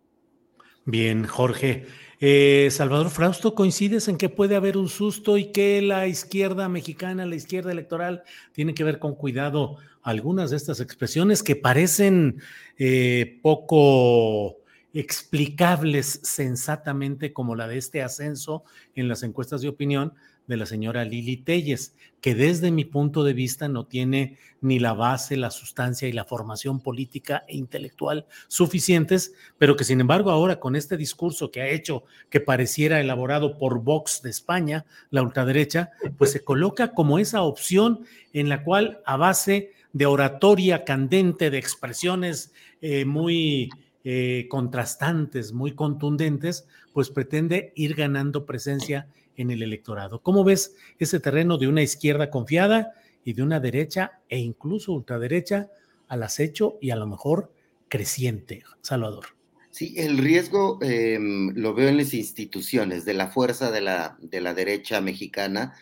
Bien, 0.86 1.26
Jorge. 1.26 1.86
Eh, 2.20 2.70
Salvador 2.72 3.12
Frausto, 3.12 3.54
¿coincides 3.54 4.08
en 4.08 4.18
que 4.18 4.30
puede 4.30 4.56
haber 4.56 4.76
un 4.76 4.90
susto 4.90 5.38
y 5.38 5.52
que 5.52 5.84
la 5.84 6.08
izquierda 6.08 6.68
mexicana, 6.68 7.28
la 7.28 7.36
izquierda 7.36 7.72
electoral, 7.72 8.24
tiene 8.54 8.74
que 8.74 8.84
ver 8.84 8.98
con 8.98 9.14
cuidado 9.14 9.78
algunas 10.02 10.50
de 10.50 10.58
estas 10.58 10.80
expresiones 10.80 11.44
que 11.44 11.56
parecen 11.56 12.42
eh, 12.80 13.40
poco 13.44 14.58
explicables 14.94 16.20
sensatamente 16.24 17.34
como 17.34 17.56
la 17.56 17.68
de 17.68 17.78
este 17.78 18.02
ascenso 18.02 18.64
en 18.96 19.08
las 19.08 19.22
encuestas 19.22 19.62
de 19.62 19.70
opinión 19.70 20.14
de 20.48 20.58
la 20.58 20.66
señora 20.66 21.04
Lili 21.04 21.38
Telles, 21.38 21.94
que 22.22 22.34
desde 22.34 22.72
mi 22.72 22.86
punto 22.86 23.24
de 23.24 23.34
vista 23.34 23.68
no 23.68 23.86
tiene 23.86 24.38
ni 24.62 24.80
la 24.80 24.94
base, 24.94 25.38
la 25.38 25.52
sustancia 25.52 26.08
y 26.08 26.14
la 26.14 26.26
formación 26.26 26.80
política 26.80 27.44
e 27.48 27.58
intelectual 27.58 28.26
suficientes, 28.48 29.34
pero 29.58 29.76
que 29.76 29.84
sin 29.84 30.02
embargo 30.02 30.32
ahora 30.32 30.60
con 30.60 30.76
este 30.76 30.98
discurso 30.98 31.52
que 31.52 31.62
ha 31.62 31.70
hecho 31.70 32.04
que 32.30 32.40
pareciera 32.40 33.00
elaborado 33.00 33.58
por 33.58 33.84
Vox 33.84 34.22
de 34.24 34.30
España, 34.30 34.86
la 35.12 35.22
ultraderecha, 35.22 35.92
pues 36.18 36.32
se 36.32 36.44
coloca 36.44 36.94
como 36.94 37.20
esa 37.20 37.44
opción 37.44 38.06
en 38.34 38.50
la 38.50 38.64
cual 38.64 39.02
a 39.06 39.18
base 39.18 39.72
de 39.94 40.06
oratoria 40.06 40.84
candente, 40.86 41.50
de 41.50 41.58
expresiones 41.58 42.52
eh, 42.82 43.06
muy 43.06 43.70
eh, 44.04 44.48
contrastantes, 44.50 45.54
muy 45.54 45.74
contundentes, 45.74 46.68
pues 46.94 47.10
pretende 47.10 47.74
ir 47.76 47.94
ganando 47.96 48.46
presencia 48.46 49.08
en 49.38 49.52
el 49.52 49.64
electorado. 49.64 50.22
¿Cómo 50.22 50.44
ves 50.44 50.76
ese 51.00 51.20
terreno 51.20 51.58
de 51.58 51.68
una 51.68 51.84
izquierda 51.84 52.30
confiada 52.30 52.92
y 53.24 53.34
de 53.34 53.44
una 53.44 53.60
derecha 53.60 54.20
e 54.28 54.40
incluso 54.40 54.92
ultraderecha 54.92 55.70
al 56.08 56.24
acecho 56.24 56.78
y 56.82 56.90
a 56.90 56.96
lo 56.96 57.08
mejor 57.08 57.54
creciente, 57.88 58.64
Salvador? 58.82 59.38
Sí, 59.72 59.94
el 59.98 60.18
riesgo 60.18 60.80
em, 60.82 61.54
lo 61.56 61.74
veo 61.76 61.90
en 61.90 61.98
las 61.98 62.14
instituciones, 62.14 63.06
de 63.06 63.14
la 63.14 63.28
fuerza 63.28 63.70
de 63.70 63.82
la, 63.82 64.18
de 64.20 64.42
la 64.42 64.54
derecha 64.56 65.02
mexicana, 65.02 65.76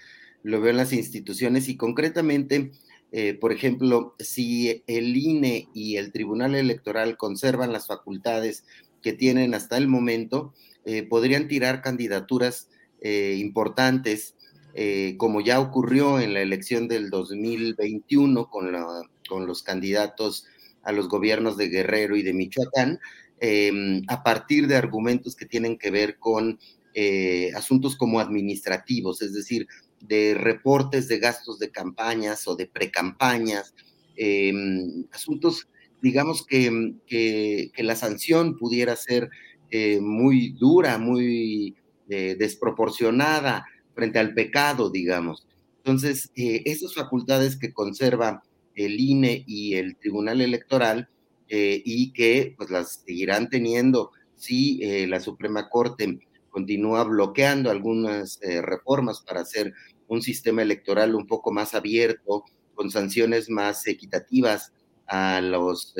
lo 0.44 0.60
veo 0.60 0.72
en 0.72 0.78
las 0.78 0.92
instituciones 0.92 1.70
y 1.70 1.78
concretamente, 1.78 2.72
eh, 3.12 3.36
por 3.36 3.54
ejemplo, 3.54 4.16
si 4.20 4.84
el 4.88 5.16
INE 5.16 5.70
y 5.74 5.96
el 5.96 6.12
Tribunal 6.12 6.56
Electoral 6.56 7.16
conservan 7.16 7.72
las 7.72 7.88
facultades 7.88 8.66
que 9.02 9.14
tienen 9.14 9.54
hasta 9.54 9.78
el 9.78 9.88
momento, 9.88 10.54
eh, 10.84 11.04
podrían 11.04 11.48
tirar 11.48 11.82
candidaturas 11.82 12.70
eh, 13.08 13.36
importantes, 13.38 14.34
eh, 14.74 15.14
como 15.20 15.40
ya 15.40 15.60
ocurrió 15.60 16.20
en 16.20 16.34
la 16.34 16.42
elección 16.42 16.88
del 16.88 17.12
2021 17.12 18.50
con, 18.50 18.72
los 19.46 19.62
candidatos 19.62 20.48
a 20.82 20.92
los 20.92 21.08
gobiernos 21.08 21.56
de 21.56 21.68
Guerrero 21.68 22.16
y 22.16 22.24
de 22.24 22.34
Michoacán, 22.34 23.00
em, 23.40 24.02
a 24.08 24.24
partir 24.24 24.66
de 24.66 24.76
argumentos 24.76 25.36
que 25.36 25.46
tienen 25.46 25.78
que 25.78 25.92
ver 25.92 26.18
con 26.18 26.58
eh, 26.96 27.52
asuntos 27.56 27.96
como 27.96 28.20
administrativos, 28.20 29.22
es 29.22 29.34
decir, 29.34 29.68
de 30.02 30.34
reportes 30.34 31.08
de 31.08 31.20
gastos 31.20 31.60
de 31.60 31.70
campañas 31.70 32.48
o 32.48 32.56
de 32.56 32.66
precampañas, 32.66 33.76
em, 34.16 35.06
asuntos, 35.12 35.70
digamos, 36.02 36.44
que, 36.44 36.96
que, 37.06 37.84
la 37.84 37.96
sanción 37.96 38.58
pudiera 38.58 38.96
ser 38.96 39.30
muy 40.02 40.56
dura, 40.58 40.98
muy 40.98 41.76
eh, 42.10 42.36
desproporcionada 42.38 43.66
frente 43.94 44.20
al 44.20 44.34
pecado, 44.34 44.90
digamos. 44.90 45.48
Entonces, 45.78 46.32
eh, 46.36 46.62
esas 46.66 46.94
facultades 46.94 47.58
que 47.58 47.74
conserva 47.74 48.44
el 48.76 49.00
INE 49.00 49.44
y 49.48 49.76
el 49.76 49.96
Tribunal 49.98 50.42
Electoral 50.42 51.10
eh, 51.48 51.82
y 51.86 52.12
que 52.12 52.54
pues 52.58 52.70
las 52.70 53.04
seguirán 53.06 53.50
teniendo 53.50 54.12
si 54.36 55.08
la 55.08 55.22
Suprema 55.22 55.70
Corte 55.70 56.20
continúa 56.50 57.06
bloqueando 57.06 57.72
algunas 57.72 58.38
reformas 58.62 59.22
para 59.22 59.42
hacer 59.42 59.74
un 60.10 60.22
sistema 60.22 60.62
electoral 60.62 61.16
un 61.16 61.26
poco 61.26 61.54
más 61.54 61.74
abierto, 61.74 62.44
con 62.74 62.92
sanciones 62.92 63.50
más 63.50 63.88
equitativas 63.88 64.74
a 65.08 65.40
los 65.40 65.96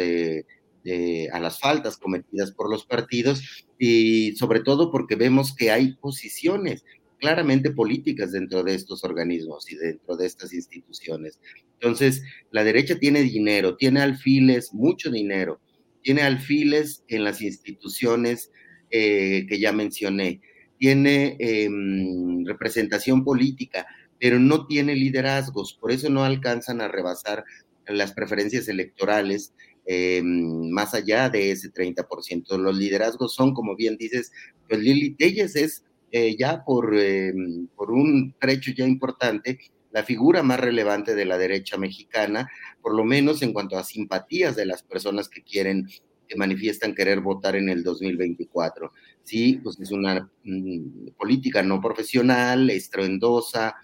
a 1.32 1.40
las 1.40 1.60
faltas 1.60 1.98
cometidas 1.98 2.52
por 2.52 2.70
los 2.70 2.86
partidos 2.86 3.66
y 3.80 4.36
sobre 4.36 4.60
todo 4.60 4.92
porque 4.92 5.16
vemos 5.16 5.56
que 5.56 5.72
hay 5.72 5.94
posiciones 5.96 6.84
claramente 7.20 7.72
políticas 7.72 8.32
dentro 8.32 8.64
de 8.64 8.76
estos 8.76 9.04
organismos 9.04 9.72
y 9.72 9.76
dentro 9.76 10.16
de 10.16 10.26
estas 10.26 10.54
instituciones. 10.54 11.40
Entonces, 11.74 12.24
la 12.52 12.64
derecha 12.64 13.00
tiene 13.00 13.24
dinero, 13.24 13.76
tiene 13.78 14.02
alfiles, 14.02 14.74
mucho 14.74 15.10
dinero, 15.10 15.60
tiene 16.02 16.22
alfiles 16.22 17.04
en 17.08 17.24
las 17.24 17.42
instituciones 17.42 18.52
eh, 18.92 19.46
que 19.50 19.60
ya 19.60 19.72
mencioné, 19.72 20.42
tiene 20.78 21.36
em, 21.40 22.46
representación 22.46 23.24
política, 23.24 23.88
pero 24.20 24.40
no 24.40 24.68
tiene 24.68 24.96
liderazgos, 24.96 25.74
por 25.74 25.92
eso 25.92 26.10
no 26.10 26.24
alcanzan 26.24 26.82
a 26.82 26.88
rebasar 26.88 27.44
las 27.88 28.14
preferencias 28.14 28.68
electorales 28.68 29.54
eh, 29.86 30.22
más 30.24 30.94
allá 30.94 31.30
de 31.30 31.52
ese 31.52 31.72
30%. 31.72 32.58
Los 32.58 32.78
liderazgos 32.78 33.34
son, 33.36 33.54
como 33.54 33.76
bien 33.76 33.98
dices, 33.98 34.32
pues 34.68 34.82
Lili 34.82 35.16
Telles 35.16 35.56
es 35.56 35.84
eh, 36.12 36.36
ya 36.38 36.64
por, 36.64 36.96
eh, 36.98 37.34
por 37.76 37.92
un 37.92 38.34
trecho 38.40 38.72
ya 38.72 38.86
importante 38.88 39.60
la 39.92 40.04
figura 40.04 40.44
más 40.44 40.60
relevante 40.60 41.16
de 41.16 41.24
la 41.24 41.38
derecha 41.38 41.78
mexicana, 41.78 42.50
por 42.82 42.94
lo 42.94 43.06
menos 43.06 43.42
en 43.42 43.54
cuanto 43.54 43.78
a 43.78 43.84
simpatías 43.84 44.56
de 44.56 44.66
las 44.66 44.84
personas 44.84 45.30
que 45.30 45.42
quieren, 45.42 45.88
que 46.28 46.36
manifiestan 46.36 46.94
querer 46.94 47.22
votar 47.22 47.56
en 47.56 47.70
el 47.70 47.82
2024. 47.82 48.92
Sí, 49.24 49.62
pues 49.64 49.80
es 49.80 49.92
una 49.92 50.30
mm, 50.44 51.12
política 51.18 51.64
no 51.64 51.80
profesional, 51.80 52.70
estruendosa, 52.72 53.76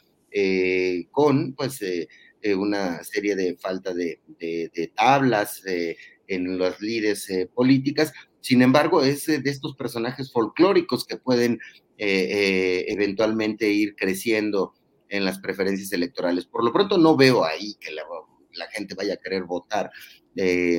con 1.12 1.54
pues 1.54 1.82
eh, 1.82 2.08
una 2.58 3.04
serie 3.04 3.36
de 3.36 3.56
falta 3.58 3.94
de, 3.94 4.20
tablas 4.96 5.62
eh, 5.66 5.98
en 6.28 6.58
las 6.58 6.82
líderes 6.82 7.30
eh, 7.30 7.50
políticas. 7.54 8.14
Sin 8.40 8.62
embargo, 8.62 9.04
es 9.04 9.28
de 9.28 9.42
estos 9.46 9.76
personajes 9.76 10.32
folclóricos 10.32 11.06
que 11.06 11.18
pueden 11.18 11.60
eventualmente 12.04 13.70
ir 13.70 13.96
creciendo 13.96 14.74
en 15.08 15.24
las 15.24 15.38
preferencias 15.38 15.92
electorales. 15.92 16.48
Por 16.48 16.64
lo 16.64 16.74
pronto 16.74 16.98
no 16.98 17.16
veo 17.16 17.46
ahí 17.46 17.76
que 17.80 17.92
la, 17.92 18.04
gente 18.72 18.96
vaya 18.96 19.14
a 19.14 19.18
querer 19.18 19.44
votar 19.44 19.92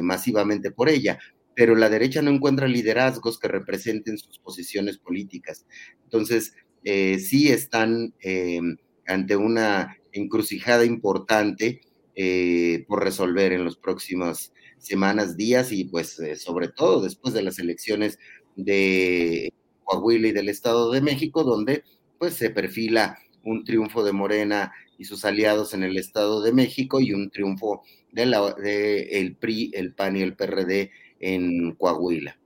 masivamente 0.03 0.73
por 0.73 0.89
ella, 0.89 1.21
pero 1.55 1.77
la 1.77 1.89
derecha 1.89 2.23
no 2.23 2.33
encuentra 2.33 2.67
liderazgos 2.67 3.39
que 3.39 3.47
representen 3.47 4.19
sus 4.19 4.41
posiciones 4.41 4.99
políticas. 4.99 5.65
Entonces, 6.03 6.55
sí 6.83 7.53
están 7.53 8.13
ante 9.07 9.37
una 9.37 9.97
encrucijada 10.13 10.85
importante 10.85 11.81
eh, 12.15 12.85
por 12.89 13.03
resolver 13.03 13.53
en 13.53 13.65
los 13.65 13.77
próximos 13.77 14.53
semanas, 14.79 15.37
días 15.37 15.73
y 15.73 15.85
pues 15.85 16.19
eh, 16.21 16.37
sobre 16.37 16.69
todo 16.69 17.01
después 17.03 17.35
de 17.35 17.43
las 17.43 17.59
elecciones 17.59 18.19
de 18.57 19.53
Coahuila 19.85 20.29
y 20.29 20.33
del 20.33 20.49
Estado 20.49 20.91
de 20.91 21.01
México, 21.01 21.45
donde 21.45 21.85
pues 22.19 22.35
se 22.35 22.51
perfila 22.51 23.19
un 23.45 23.65
triunfo 23.65 24.05
de 24.05 24.13
Morena 24.13 24.73
y 24.99 25.05
sus 25.05 25.25
aliados 25.25 25.75
en 25.75 25.83
el 25.83 25.97
Estado 25.97 26.43
de 26.43 26.53
México 26.53 27.01
y 27.01 27.13
un 27.13 27.31
triunfo 27.31 27.83
de, 28.13 28.27
la, 28.27 28.53
de 28.55 29.37
PRI, 29.41 29.71
el 29.75 29.95
PAN 29.95 30.17
y 30.17 30.23
el 30.23 30.37
PRD 30.37 30.91
en 31.21 31.75
Coahuila. 31.77 32.39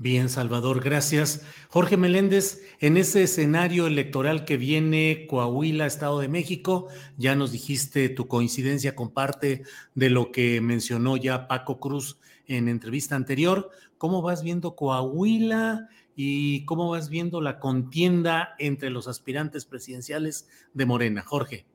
Bien, 0.00 0.28
Salvador, 0.28 0.80
gracias. 0.80 1.44
Jorge 1.70 1.96
Meléndez, 1.96 2.62
en 2.78 2.96
ese 2.96 3.24
escenario 3.24 3.88
electoral 3.88 4.44
que 4.44 4.56
viene 4.56 5.26
Coahuila, 5.28 5.86
Estado 5.86 6.20
de 6.20 6.28
México, 6.28 6.86
ya 7.16 7.34
nos 7.34 7.50
dijiste 7.50 8.08
tu 8.08 8.28
coincidencia 8.28 8.94
con 8.94 9.10
parte 9.10 9.64
de 9.96 10.08
lo 10.08 10.30
que 10.30 10.60
mencionó 10.60 11.16
ya 11.16 11.48
Paco 11.48 11.80
Cruz 11.80 12.20
en 12.46 12.68
entrevista 12.68 13.16
anterior. 13.16 13.70
¿Cómo 13.98 14.22
vas 14.22 14.44
viendo 14.44 14.76
Coahuila 14.76 15.88
y 16.14 16.64
cómo 16.64 16.90
vas 16.90 17.08
viendo 17.08 17.40
la 17.40 17.58
contienda 17.58 18.54
entre 18.60 18.90
los 18.90 19.08
aspirantes 19.08 19.64
presidenciales 19.64 20.48
de 20.74 20.86
Morena? 20.86 21.24
Jorge. 21.24 21.66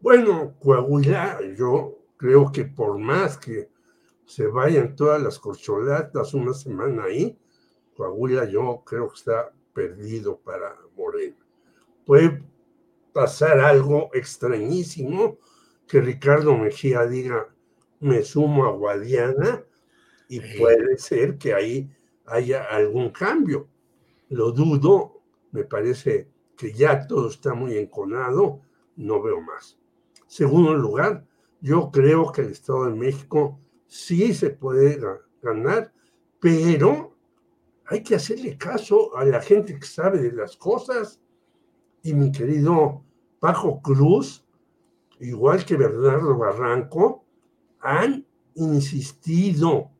Bueno, 0.00 0.54
Coahuila, 0.60 1.40
yo 1.58 2.06
creo 2.16 2.50
que 2.50 2.64
por 2.64 2.96
más 2.96 3.36
que 3.36 3.68
se 4.32 4.46
vayan 4.46 4.96
todas 4.96 5.20
las 5.20 5.38
corcholatas 5.38 6.32
una 6.32 6.54
semana 6.54 7.04
ahí, 7.04 7.36
Coahuila 7.94 8.46
yo 8.46 8.82
creo 8.82 9.08
que 9.08 9.16
está 9.16 9.52
perdido 9.74 10.38
para 10.38 10.74
Morena. 10.96 11.36
Puede 12.06 12.42
pasar 13.12 13.60
algo 13.60 14.08
extrañísimo 14.14 15.36
que 15.86 16.00
Ricardo 16.00 16.56
Mejía 16.56 17.04
diga, 17.04 17.54
me 18.00 18.22
sumo 18.22 18.64
a 18.64 18.70
Guadiana 18.70 19.66
y 20.30 20.40
puede 20.58 20.96
ser 20.96 21.36
que 21.36 21.52
ahí 21.52 21.94
haya 22.24 22.64
algún 22.64 23.10
cambio. 23.10 23.68
Lo 24.30 24.50
dudo, 24.50 25.20
me 25.50 25.64
parece 25.64 26.30
que 26.56 26.72
ya 26.72 27.06
todo 27.06 27.28
está 27.28 27.52
muy 27.52 27.76
enconado, 27.76 28.62
no 28.96 29.20
veo 29.20 29.42
más. 29.42 29.78
Segundo 30.26 30.72
lugar, 30.72 31.26
yo 31.60 31.90
creo 31.90 32.32
que 32.32 32.40
el 32.40 32.52
Estado 32.52 32.86
de 32.86 32.94
México 32.94 33.58
sí 33.92 34.32
se 34.32 34.48
puede 34.48 34.98
ganar, 35.42 35.92
pero 36.40 37.14
hay 37.84 38.02
que 38.02 38.14
hacerle 38.14 38.56
caso 38.56 39.14
a 39.14 39.24
la 39.26 39.42
gente 39.42 39.78
que 39.78 39.84
sabe 39.84 40.18
de 40.18 40.32
las 40.32 40.56
cosas. 40.56 41.20
Y 42.02 42.14
mi 42.14 42.32
querido 42.32 43.04
Pajo 43.38 43.82
Cruz, 43.82 44.46
igual 45.20 45.66
que 45.66 45.76
Bernardo 45.76 46.38
Barranco, 46.38 47.26
han 47.80 48.26
insistido, 48.54 49.90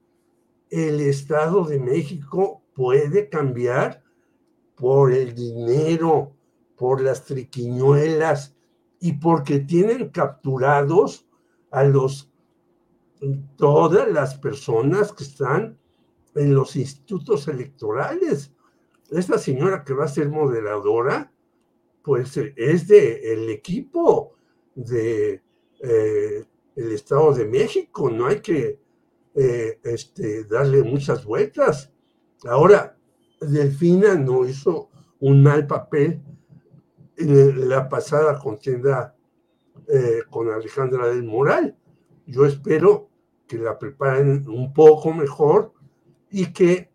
el 0.71 1.01
Estado 1.01 1.65
de 1.65 1.79
México 1.79 2.63
puede 2.75 3.29
cambiar 3.29 4.03
por 4.75 5.13
el 5.13 5.35
dinero, 5.35 6.33
por 6.77 7.03
las 7.03 7.27
triquiñuelas 7.27 8.57
y 9.01 9.13
porque 9.13 9.59
tienen 9.59 10.09
capturados 10.09 11.27
a 11.71 11.85
los 11.85 12.32
todas 13.57 14.11
las 14.11 14.35
personas 14.35 15.13
que 15.13 15.25
están 15.25 15.79
en 16.35 16.55
los 16.55 16.77
institutos 16.77 17.49
electorales. 17.49 18.53
Esta 19.11 19.39
señora 19.39 19.85
que 19.85 19.93
va 19.93 20.05
a 20.05 20.09
ser 20.09 20.29
moderadora, 20.29 21.33
pues 22.03 22.37
es 22.37 22.89
de 22.89 23.33
el 23.33 23.51
equipo 23.51 24.35
de 24.75 25.43
eh, 25.81 26.45
el 26.75 26.93
Estado 26.93 27.35
de 27.35 27.47
México, 27.47 28.11
no 28.11 28.27
hay 28.27 28.41
que 28.41 28.81
eh, 29.35 29.79
este, 29.83 30.45
darle 30.45 30.83
muchas 30.83 31.25
vueltas. 31.25 31.93
Ahora, 32.45 32.97
Delfina 33.41 34.15
no 34.15 34.45
hizo 34.47 34.91
un 35.21 35.43
mal 35.43 35.67
papel 35.67 36.23
en 37.17 37.69
la 37.69 37.89
pasada 37.89 38.39
contienda 38.39 39.15
eh, 39.89 40.23
con 40.31 40.51
Alejandra 40.51 41.09
del 41.09 41.25
Moral. 41.25 41.77
Yo 42.27 42.47
espero 42.47 43.12
que 43.53 43.59
la 43.59 43.79
preparen 43.79 44.49
un 44.49 44.73
poco 44.73 45.13
mejor 45.13 45.75
y 46.31 46.55
que 46.55 46.91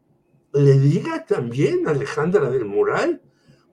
le 0.53 0.79
diga 0.79 1.23
también 1.23 1.87
a 1.87 1.91
Alejandra 1.91 2.49
del 2.49 2.65
Moral, 2.65 3.21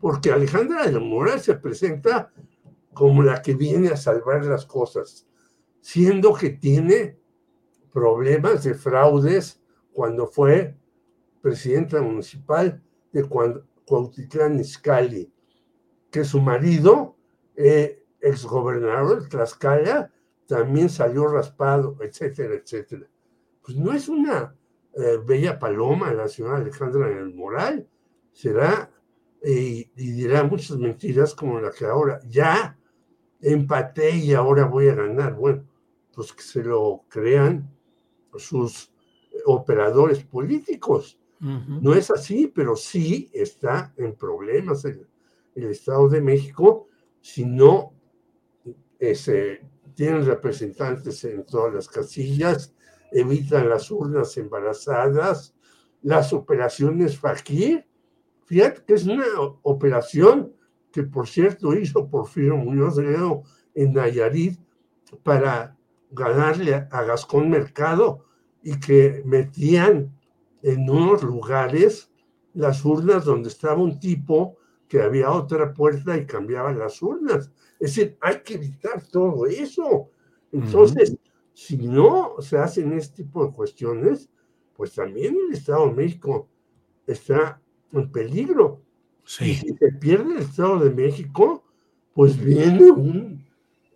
porque 0.03 0.31
Alejandra 0.31 0.85
del 0.85 1.01
Moral 1.01 1.40
se 1.40 1.55
presenta 1.55 2.31
como 2.92 3.23
la 3.23 3.40
que 3.40 3.55
viene 3.55 3.88
a 3.88 3.97
salvar 3.97 4.44
las 4.44 4.66
cosas, 4.66 5.27
siendo 5.81 6.35
que 6.35 6.51
tiene 6.51 7.18
problemas 7.90 8.64
de 8.64 8.75
fraudes 8.75 9.62
cuando 9.90 10.27
fue 10.27 10.77
presidenta 11.40 12.03
municipal 12.03 12.83
de 13.12 13.27
Cuautitlán 13.87 14.61
Izcalli, 14.61 15.33
que 16.11 16.23
su 16.23 16.38
marido, 16.38 17.16
eh, 17.57 18.05
exgobernador 18.20 19.23
de 19.23 19.29
Tlaxcala, 19.31 20.12
también 20.46 20.88
salió 20.88 21.26
raspado, 21.26 21.96
etcétera, 22.00 22.54
etcétera. 22.54 23.07
Pues 23.62 23.76
no 23.76 23.92
es 23.92 24.09
una 24.09 24.54
eh, 24.94 25.18
bella 25.24 25.59
paloma 25.59 26.12
la 26.12 26.28
señora 26.28 26.59
Alejandra 26.59 27.11
en 27.11 27.18
el 27.18 27.35
Moral, 27.35 27.88
será 28.33 28.90
y 29.46 29.85
dirá 29.94 30.42
muchas 30.42 30.78
mentiras 30.78 31.35
como 31.35 31.61
la 31.61 31.70
que 31.70 31.85
ahora 31.85 32.18
ya 32.26 32.78
empaté 33.42 34.16
y 34.16 34.33
ahora 34.33 34.64
voy 34.64 34.88
a 34.88 34.94
ganar. 34.94 35.35
Bueno, 35.35 35.64
pues 36.14 36.33
que 36.33 36.42
se 36.42 36.62
lo 36.62 37.04
crean 37.09 37.70
sus 38.37 38.90
operadores 39.44 40.24
políticos. 40.24 41.18
No 41.40 41.92
es 41.92 42.11
así, 42.11 42.46
pero 42.46 42.74
sí 42.74 43.30
está 43.35 43.92
en 43.98 44.14
problemas 44.14 44.87
el, 44.87 45.07
el 45.54 45.64
Estado 45.64 46.09
de 46.09 46.22
México 46.22 46.88
si 47.20 47.44
no 47.44 47.92
ese, 48.98 49.61
tienen 49.94 50.26
representantes 50.26 51.24
en 51.24 51.44
todas 51.44 51.74
las 51.74 51.88
casillas, 51.88 52.74
evitan 53.12 53.68
las 53.68 53.90
urnas 53.90 54.37
embarazadas, 54.37 55.54
las 56.02 56.33
operaciones 56.33 57.18
Fakir. 57.18 57.87
Fíjate 58.44 58.85
que 58.85 58.94
es 58.94 59.07
una 59.07 59.24
operación 59.62 60.52
que, 60.92 61.02
por 61.02 61.26
cierto, 61.26 61.74
hizo 61.74 62.09
Porfirio 62.09 62.57
Muñoz 62.57 62.96
Ledo 62.98 63.42
en 63.74 63.94
Nayarit 63.94 64.59
para 65.22 65.76
ganarle 66.11 66.87
a 66.90 67.02
Gascón 67.02 67.50
Mercado 67.50 68.24
y 68.62 68.78
que 68.78 69.22
metían 69.24 70.16
en 70.62 70.88
unos 70.88 71.22
lugares 71.22 72.11
las 72.54 72.85
urnas 72.85 73.24
donde 73.24 73.48
estaba 73.48 73.83
un 73.83 73.98
tipo 73.98 74.57
que 74.88 75.02
había 75.02 75.30
otra 75.30 75.74
puerta 75.74 76.16
y 76.16 76.26
cambiaba 76.26 76.72
las 76.72 77.02
urnas. 77.02 77.50
Es 77.85 77.97
decir, 77.97 78.16
hay 78.23 78.40
que 78.40 78.55
evitar 78.55 79.03
todo 79.09 79.44
eso. 79.44 80.09
Entonces, 80.51 81.18
si 81.53 81.77
no 81.77 82.37
se 82.40 82.57
hacen 82.57 82.94
este 82.94 83.23
tipo 83.23 83.44
de 83.44 83.53
cuestiones, 83.53 84.31
pues 84.75 84.94
también 84.94 85.37
el 85.37 85.55
Estado 85.55 85.88
de 85.88 85.92
México 85.92 86.49
está 87.07 87.61
en 87.92 88.11
peligro. 88.11 88.81
si 89.27 89.57
se 89.57 89.92
pierde 90.01 90.37
el 90.37 90.38
Estado 90.40 90.79
de 90.79 90.94
México, 90.94 91.62
pues 92.14 92.42
viene 92.42 92.90
un, 92.90 93.44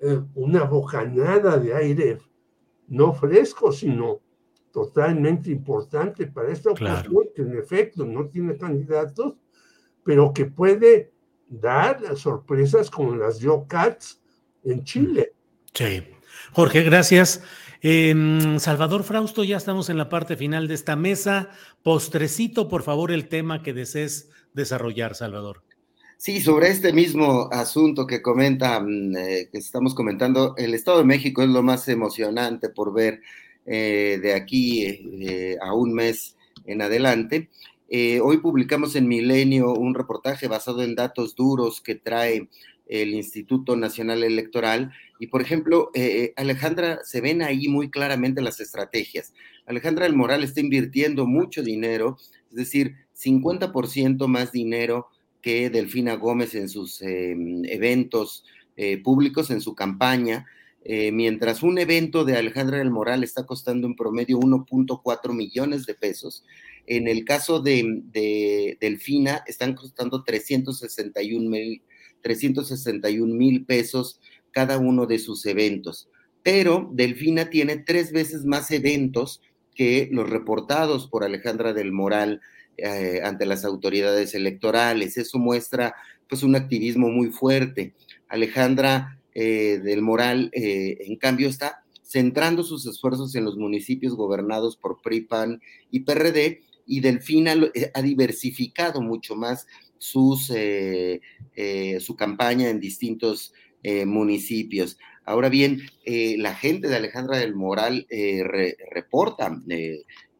eh, 0.03 0.20
una 0.35 0.64
bocanada 0.64 1.57
de 1.57 1.72
aire 1.72 2.18
no 2.88 3.14
fresco, 3.14 3.72
sino 3.72 4.20
totalmente 4.70 5.51
importante 5.51 6.27
para 6.27 6.53
esta 6.53 6.72
ocasión, 6.72 7.24
que 7.35 7.40
en 7.40 7.57
efecto 7.57 8.05
no 8.05 8.29
tiene 8.29 8.59
candidatos, 8.59 9.38
pero 10.05 10.31
que 10.35 10.44
puede 10.44 11.11
dar 11.48 12.16
sorpresas 12.16 12.90
como 12.90 13.16
las 13.16 13.38
Yo 13.38 13.66
Cats 13.66 14.20
en 14.64 14.84
Chile. 14.84 15.32
Sí. 15.74 16.02
Jorge, 16.52 16.82
gracias. 16.82 17.42
Salvador 17.80 19.04
Frausto, 19.04 19.44
ya 19.44 19.56
estamos 19.56 19.88
en 19.88 19.98
la 19.98 20.08
parte 20.08 20.37
final 20.37 20.66
de 20.66 20.74
esta 20.74 20.96
mesa. 20.96 21.50
Postrecito, 21.82 22.68
por 22.68 22.82
favor, 22.82 23.12
el 23.12 23.28
tema 23.28 23.62
que 23.62 23.72
desees 23.72 24.30
desarrollar, 24.52 25.14
Salvador. 25.14 25.62
Sí, 26.16 26.40
sobre 26.40 26.68
este 26.68 26.92
mismo 26.92 27.48
asunto 27.52 28.04
que 28.04 28.20
comenta, 28.20 28.80
mm, 28.80 29.16
eh, 29.16 29.48
que 29.52 29.58
estamos 29.58 29.94
comentando, 29.94 30.54
el 30.56 30.74
Estado 30.74 30.98
de 30.98 31.04
México 31.04 31.42
es 31.42 31.48
lo 31.48 31.62
más 31.62 31.87
emocionante 31.88 32.70
por 32.70 32.92
ver 32.92 33.20
eh, 33.64 34.18
de 34.20 34.34
aquí 34.34 34.84
eh, 34.84 35.56
a 35.62 35.74
un 35.74 35.94
mes 35.94 36.37
en 36.66 36.82
adelante. 36.82 37.50
Hoy 37.90 38.38
publicamos 38.38 38.96
en 38.96 39.09
Milenio 39.09 39.72
un 39.72 39.94
reportaje 39.94 40.48
basado 40.48 40.83
en 40.83 40.94
datos 40.94 41.35
duros 41.35 41.81
que 41.81 41.94
trae 41.94 42.48
el 42.87 43.14
Instituto 43.14 43.77
Nacional 43.77 44.22
Electoral. 44.22 44.92
Y, 45.18 45.29
por 45.29 45.42
ejemplo, 45.42 45.90
Alejandra, 46.37 47.01
se 47.05 47.20
ven 47.20 47.42
ahí 47.42 47.68
muy 47.68 47.90
claramente 47.90 48.42
las 48.42 48.61
estrategias. 48.61 49.33
Alejandra 49.66 50.05
del 50.05 50.16
Moral 50.16 50.44
está 50.44 50.61
invirtiendo 50.61 51.27
mucho 51.27 51.62
dinero, 51.62 52.16
es 52.51 52.57
decir, 52.57 52.94
50% 53.14 54.27
más 54.27 54.53
dinero 54.53 55.09
que 55.42 55.70
Delfina 55.70 56.14
Gómez 56.14 56.55
en 56.55 56.68
sus 56.68 57.03
em, 57.03 57.64
eventos 57.64 58.44
eh, 58.77 58.98
públicos, 58.98 59.51
en 59.51 59.61
su 59.61 59.74
campaña, 59.74 60.46
eh, 60.85 61.12
mientras 61.12 61.62
un 61.62 61.79
evento 61.79 62.24
de 62.24 62.37
Alejandra 62.37 62.79
del 62.79 62.90
Moral 62.90 63.24
está 63.24 63.44
costando 63.44 63.87
en 63.87 63.96
promedio 63.96 64.38
1.4 64.38 65.35
millones 65.35 65.85
de 65.87 65.94
pesos. 65.94 66.44
En 66.88 67.07
el 67.07 67.24
caso 67.24 67.61
de, 67.61 68.77
Delfina 68.81 69.44
están 69.46 69.74
costando 69.74 70.24
361 70.24 71.48
mil 71.48 71.83
361 72.22 73.35
mil 73.35 73.64
pesos 73.64 74.20
cada 74.51 74.79
uno 74.79 75.07
de 75.07 75.18
sus 75.18 75.46
eventos. 75.46 76.09
Pero 76.42 76.90
Delfina 76.92 77.51
tiene 77.51 77.77
tres 77.79 78.12
veces 78.12 78.44
más 78.44 78.70
eventos 78.70 79.42
que 79.74 80.09
los 80.11 80.29
reportados 80.29 81.07
por 81.09 81.22
Alejandra 81.24 81.72
del 81.72 81.92
Moral 81.92 82.40
eh, 82.77 83.20
ante 83.22 83.46
las 83.46 83.64
autoridades 83.64 84.35
electorales. 84.35 85.16
Eso 85.18 85.38
muestra 85.38 85.94
pues 86.29 86.42
un 86.42 86.57
activismo 86.57 87.09
muy 87.09 87.31
fuerte. 87.31 87.94
Alejandra 88.29 89.20
eh, 89.35 89.81
del 89.83 90.03
Moral, 90.03 90.51
eh, 90.53 90.98
en 91.01 91.16
cambio, 91.16 91.48
está 91.48 91.85
centrando 92.03 92.62
sus 92.62 92.87
esfuerzos 92.87 93.35
en 93.35 93.44
los 93.44 93.57
municipios 93.57 94.14
gobernados 94.14 94.77
por 94.77 95.03
PRI, 95.03 95.29
y 95.90 96.01
PRD, 96.01 96.62
y 96.88 97.01
Delfina 97.01 97.55
ha 97.94 98.03
diversificado 98.03 99.01
mucho 99.01 99.37
más 99.37 99.66
sus, 99.98 100.46
su 100.46 102.16
campaña 102.16 102.70
en 102.70 102.81
distintos 102.81 103.53
municipios. 103.85 104.98
Ahora 105.24 105.48
bien, 105.51 105.83
la 106.07 106.55
gente 106.55 106.88
de 106.88 106.96
Alejandra 106.96 107.38
del 107.38 107.55
Moral 107.55 108.07
reporta 108.90 109.55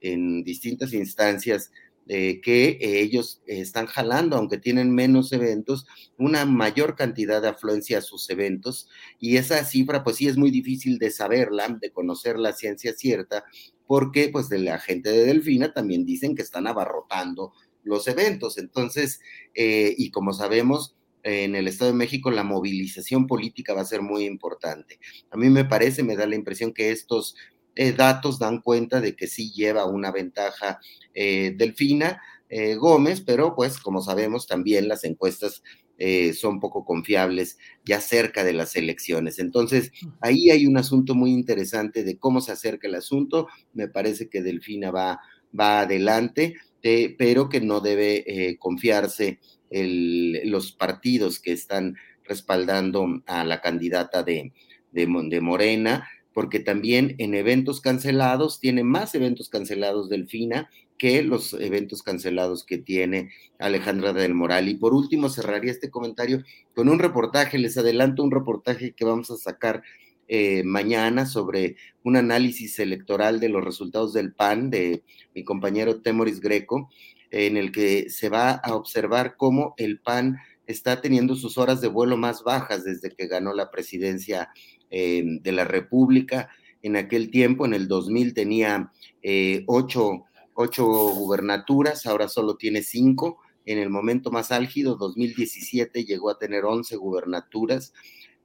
en 0.01 0.43
distintas 0.43 0.93
instancias 0.95 1.71
eh, 2.09 2.41
que 2.41 2.79
ellos 2.81 3.43
están 3.47 3.87
jalando, 3.87 4.37
aunque 4.37 4.57
tienen 4.59 4.95
menos 4.95 5.31
eventos, 5.33 5.87
una 6.17 6.47
mayor 6.47 6.97
cantidad 6.97 7.43
de 7.43 7.49
afluencia 7.49 7.99
a 7.99 8.03
sus 8.03 8.29
eventos. 8.31 8.89
Y 9.21 9.37
esa 9.37 9.63
cifra, 9.65 10.03
pues 10.03 10.17
sí 10.17 10.27
es 10.27 10.37
muy 10.37 10.51
difícil 10.51 10.99
de 10.99 11.11
saberla, 11.11 11.69
de 11.69 11.93
conocer 11.93 12.39
la 12.39 12.53
ciencia 12.53 12.95
cierta, 12.95 13.45
porque 13.87 14.29
pues 14.31 14.49
de 14.49 14.59
la 14.59 14.79
gente 14.79 15.11
de 15.11 15.27
Delfina 15.27 15.73
también 15.73 16.05
dicen 16.05 16.35
que 16.35 16.43
están 16.43 16.67
abarrotando 16.67 17.53
los 17.85 18.09
eventos. 18.09 18.59
Entonces, 18.59 19.21
eh, 19.55 19.95
y 19.97 20.11
como 20.11 20.33
sabemos, 20.33 20.97
en 21.23 21.55
el 21.55 21.69
Estado 21.69 21.91
de 21.91 21.97
México 21.97 22.31
la 22.31 22.45
movilización 22.45 23.27
política 23.27 23.75
va 23.75 23.83
a 23.83 23.87
ser 23.87 24.03
muy 24.03 24.25
importante. 24.25 24.99
A 25.31 25.37
mí 25.37 25.49
me 25.51 25.65
parece, 25.65 26.03
me 26.03 26.17
da 26.17 26.27
la 26.27 26.37
impresión 26.37 26.73
que 26.73 26.91
estos 26.91 27.35
eh, 27.79 27.93
datos 27.93 28.41
dan 28.41 28.61
cuenta 28.61 29.01
de 29.01 29.15
que 29.15 29.29
sí 29.29 29.53
lleva 29.53 29.87
una 29.87 30.11
ventaja 30.11 30.81
eh, 31.15 31.55
Delfina, 31.57 32.21
eh, 32.49 32.75
Gómez, 32.75 33.21
pero 33.21 33.55
pues 33.55 33.79
como 33.79 34.03
sabemos 34.03 34.49
también 34.49 34.89
las 34.89 35.05
encuestas 35.05 35.63
eh, 35.97 36.33
son 36.33 36.59
poco 36.59 36.85
confiables 36.85 37.57
ya 37.85 38.01
cerca 38.01 38.43
de 38.43 38.53
las 38.53 38.75
elecciones. 38.75 39.39
Entonces, 39.39 39.93
ahí 40.21 40.51
hay 40.51 40.67
un 40.67 40.77
asunto 40.77 41.15
muy 41.15 41.31
interesante 41.31 42.03
de 42.03 42.19
cómo 42.19 42.41
se 42.41 42.51
acerca 42.51 42.89
el 42.89 42.97
asunto. 42.97 43.47
Me 43.75 43.87
parece 43.87 44.29
que 44.29 44.43
Delfina 44.43 44.91
va, 44.91 45.21
va 45.59 45.83
adelante, 45.83 46.57
pero 46.83 47.49
que 47.49 47.61
no 47.61 47.79
debe 47.81 48.57
confiarse 48.59 49.39
los 49.71 50.73
partidos 50.73 51.39
que 51.39 51.53
están 51.53 51.95
respaldando 52.25 53.23
a 53.27 53.45
la 53.45 53.61
candidata 53.61 54.25
de, 54.25 54.53
de, 54.93 55.41
Morena, 55.41 56.09
porque 56.39 56.61
también 56.61 57.17
en 57.19 57.35
eventos 57.35 57.81
cancelados, 57.81 58.61
tiene 58.61 58.85
más 58.85 59.13
eventos 59.17 59.49
cancelados 59.49 60.09
Delfina 60.09 60.71
que 60.97 61.25
los 61.25 61.53
eventos 61.55 62.05
cancelados 62.05 62.65
que 62.65 62.79
tiene 62.79 63.33
Alejandra 63.59 64.13
del 64.13 64.35
Moral. 64.35 64.69
Y 64.69 64.77
por 64.77 64.95
último, 64.95 65.31
cerraría 65.31 65.73
este 65.73 65.91
comentario 65.91 66.45
con 66.77 66.89
un 66.89 67.01
reportaje, 67.01 67.59
les 67.59 67.77
adelanto 67.77 68.23
un 68.23 68.31
reportaje 68.31 68.93
que 68.93 69.05
vamos 69.05 69.33
a 69.33 69.37
sacar 69.37 69.83
eh, 70.29 70.63
mañana 70.63 71.27
sobre 71.27 71.75
un 72.05 72.15
análisis 72.15 72.79
electoral 72.79 73.41
de 73.41 73.49
los 73.49 73.65
resultados 73.65 74.13
del 74.13 74.33
PAN 74.33 74.71
de 74.71 75.03
mi 75.35 75.43
compañero 75.43 76.03
Temoris 76.03 76.39
Greco, 76.39 76.89
en 77.33 77.57
el 77.57 77.73
que 77.73 78.11
se 78.11 78.29
va 78.29 78.53
a 78.53 78.77
observar 78.77 79.35
cómo 79.37 79.75
el 79.77 79.99
PAN 79.99 80.39
está 80.69 81.01
teniendo 81.01 81.35
sus 81.35 81.59
horas 81.59 81.81
de 81.81 81.89
vuelo 81.89 82.17
más 82.17 82.45
bajas 82.45 82.85
desde 82.85 83.11
que 83.11 83.27
ganó 83.27 83.55
la 83.55 83.73
presidencia 83.73 84.51
de 84.91 85.53
la 85.53 85.65
República. 85.65 86.51
En 86.83 86.97
aquel 86.97 87.31
tiempo, 87.31 87.67
en 87.67 87.75
el 87.75 87.89
2000, 87.89 88.35
tenía 88.35 88.93
eh, 89.23 89.65
ocho, 89.67 90.25
ocho 90.55 90.87
gubernaturas, 90.87 92.07
ahora 92.07 92.29
solo 92.29 92.57
tiene 92.57 92.83
cinco. 92.83 93.39
En 93.67 93.79
el 93.79 93.91
momento 93.91 94.31
más 94.31 94.51
álgido, 94.51 94.97
2017, 94.97 96.05
llegó 96.05 96.31
a 96.31 96.39
tener 96.39 96.65
11 96.65 96.97
gubernaturas. 96.97 97.93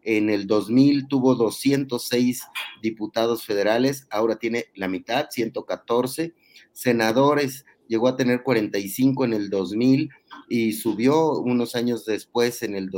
En 0.02 0.30
el 0.30 0.48
2000 0.48 1.08
tuvo 1.08 1.36
206 1.36 2.44
diputados 2.82 3.46
federales, 3.46 4.06
ahora 4.10 4.36
tiene 4.36 4.66
la 4.76 4.90
mitad, 4.90 5.28
114. 5.30 6.34
Senadores, 6.74 7.66
llegó 7.88 8.10
a 8.10 8.18
tener 8.18 8.44
45 8.44 9.24
en 9.24 9.34
el 9.34 9.50
2000 9.50 10.10
y 10.50 10.74
subió 10.74 11.40
unos 11.40 11.76
años 11.76 12.06
después, 12.06 12.64
en 12.64 12.76
el 12.76 12.90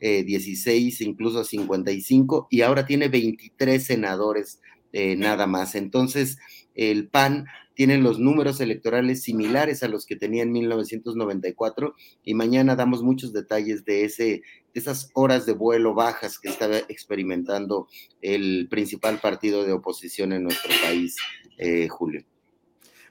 2016, 0.00 1.00
incluso 1.00 1.40
a 1.40 1.44
55, 1.44 2.48
y 2.50 2.62
ahora 2.62 2.86
tiene 2.86 3.08
23 3.08 3.84
senadores 3.84 4.60
eh, 4.92 5.16
nada 5.16 5.46
más. 5.46 5.74
Entonces, 5.74 6.38
el 6.74 7.08
PAN 7.08 7.46
tiene 7.74 7.98
los 7.98 8.18
números 8.18 8.60
electorales 8.60 9.22
similares 9.22 9.82
a 9.82 9.88
los 9.88 10.06
que 10.06 10.16
tenía 10.16 10.42
en 10.42 10.50
1994 10.50 11.94
y 12.24 12.34
mañana 12.34 12.74
damos 12.74 13.02
muchos 13.02 13.32
detalles 13.32 13.84
de, 13.84 14.04
ese, 14.04 14.24
de 14.24 14.42
esas 14.74 15.10
horas 15.14 15.46
de 15.46 15.52
vuelo 15.52 15.94
bajas 15.94 16.40
que 16.40 16.48
estaba 16.48 16.78
experimentando 16.78 17.86
el 18.20 18.66
principal 18.68 19.20
partido 19.20 19.64
de 19.64 19.72
oposición 19.72 20.32
en 20.32 20.44
nuestro 20.44 20.72
país, 20.82 21.16
eh, 21.58 21.86
Julio. 21.88 22.24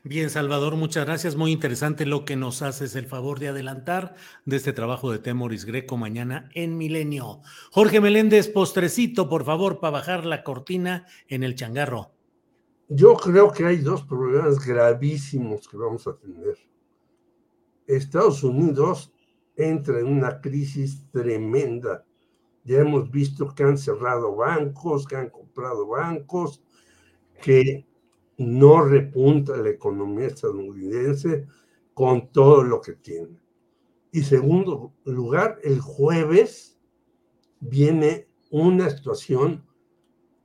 Bien, 0.04 0.30
Salvador, 0.30 0.76
muchas 0.76 1.06
gracias. 1.06 1.36
Muy 1.36 1.52
interesante 1.52 2.06
lo 2.06 2.24
que 2.24 2.36
nos 2.36 2.62
haces 2.62 2.96
el 2.96 3.08
favor 3.08 3.40
de 3.40 3.50
adelantar 3.50 4.16
de 4.46 4.56
este 4.56 4.72
trabajo 4.72 5.12
de 5.12 5.20
Temoris 5.20 5.66
Greco 5.66 5.98
mañana 5.98 6.50
en 6.54 6.78
Milenio. 6.78 7.42
Jorge 7.72 8.00
Meléndez, 8.00 8.48
postrecito, 8.48 9.28
por 9.28 9.44
favor, 9.44 9.80
para 9.80 9.92
bajar 9.92 10.26
la 10.26 10.44
cortina 10.44 11.08
en 11.28 11.44
el 11.44 11.56
changarro. 11.56 12.12
Yo 12.90 13.16
creo 13.16 13.52
que 13.52 13.66
hay 13.66 13.78
dos 13.78 14.04
problemas 14.04 14.64
gravísimos 14.66 15.68
que 15.68 15.78
vamos 15.78 16.08
a 16.08 16.16
tener. 16.16 16.58
Estados 17.88 18.44
Unidos 18.44 19.12
entra 19.56 20.00
en 20.00 20.08
una 20.08 20.40
crisis 20.40 21.10
tremenda. 21.12 22.06
Ya 22.64 22.80
hemos 22.80 23.10
visto 23.10 23.54
que 23.56 23.64
han 23.64 23.78
cerrado 23.78 24.36
bancos, 24.36 25.08
que 25.08 25.16
han 25.16 25.30
comprado 25.30 25.88
bancos, 25.88 26.64
que 27.42 27.87
no 28.38 28.82
repunta 28.82 29.58
la 29.58 29.70
economía 29.70 30.28
estadounidense 30.28 31.48
con 31.94 32.32
todo 32.32 32.64
lo 32.64 32.80
que 32.82 32.94
tiene. 32.94 33.40
Y 34.12 34.22
segundo 34.22 34.94
lugar, 35.04 35.60
el 35.64 35.80
jueves 35.80 36.78
viene 37.60 38.28
una 38.50 38.90
situación 38.90 39.66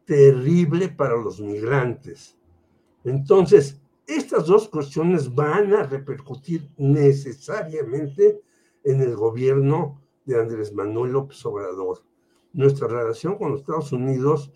terrible 0.04 0.88
para 0.88 1.16
los 1.16 1.40
migrantes. 1.40 2.36
Entonces, 3.04 3.80
estas 4.06 4.46
dos 4.46 4.68
cuestiones 4.68 5.34
van 5.34 5.72
a 5.74 5.84
repercutir 5.84 6.68
necesariamente 6.76 8.40
en 8.84 9.00
el 9.00 9.14
gobierno 9.14 10.02
de 10.24 10.40
Andrés 10.40 10.72
Manuel 10.72 11.12
López 11.12 11.44
Obrador. 11.46 12.04
Nuestra 12.52 12.88
relación 12.88 13.38
con 13.38 13.52
los 13.52 13.60
Estados 13.60 13.92
Unidos, 13.92 14.52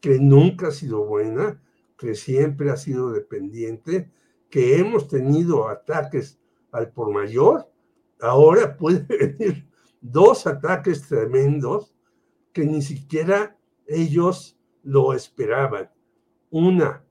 que 0.00 0.18
nunca 0.18 0.68
ha 0.68 0.72
sido 0.72 1.04
buena, 1.04 1.62
que 1.96 2.14
siempre 2.14 2.70
ha 2.70 2.76
sido 2.76 3.12
dependiente, 3.12 4.10
que 4.50 4.78
hemos 4.78 5.08
tenido 5.08 5.68
ataques 5.68 6.38
al 6.72 6.92
por 6.92 7.12
mayor, 7.12 7.68
ahora 8.20 8.76
puede 8.78 9.04
venir 9.04 9.68
dos 10.00 10.46
ataques 10.46 11.08
tremendos 11.08 11.94
que 12.52 12.64
ni 12.64 12.82
siquiera 12.82 13.58
ellos 13.86 14.58
lo 14.82 15.12
esperaban. 15.12 15.90
Una, 16.50 17.04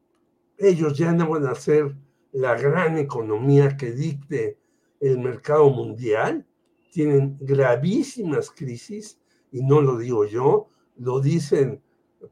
ellos 0.57 0.97
ya 0.97 1.11
no 1.11 1.29
van 1.29 1.45
a 1.47 1.55
ser 1.55 1.95
la 2.31 2.55
gran 2.55 2.97
economía 2.97 3.77
que 3.77 3.91
dicte 3.91 4.57
el 4.99 5.19
mercado 5.19 5.69
mundial, 5.69 6.45
tienen 6.91 7.37
gravísimas 7.41 8.49
crisis, 8.51 9.19
y 9.51 9.61
no 9.61 9.81
lo 9.81 9.97
digo 9.97 10.25
yo, 10.25 10.69
lo 10.97 11.19
dicen 11.19 11.81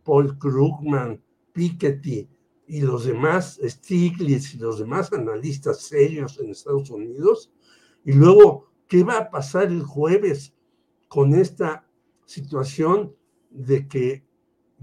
Paul 0.04 0.38
Krugman, 0.38 1.22
Piketty, 1.52 2.28
y 2.68 2.82
los 2.82 3.06
demás, 3.06 3.60
Stiglitz 3.64 4.56
y 4.56 4.58
los 4.58 4.80
demás 4.80 5.12
analistas 5.12 5.82
serios 5.82 6.40
en 6.40 6.50
Estados 6.52 6.90
Unidos. 6.90 7.52
Y 8.06 8.14
luego, 8.14 8.72
¿qué 8.88 9.04
va 9.04 9.18
a 9.18 9.30
pasar 9.30 9.68
el 9.68 9.84
jueves 9.84 10.54
con 11.08 11.34
esta 11.34 11.88
situación 12.26 13.16
de 13.50 13.88
que 13.88 14.26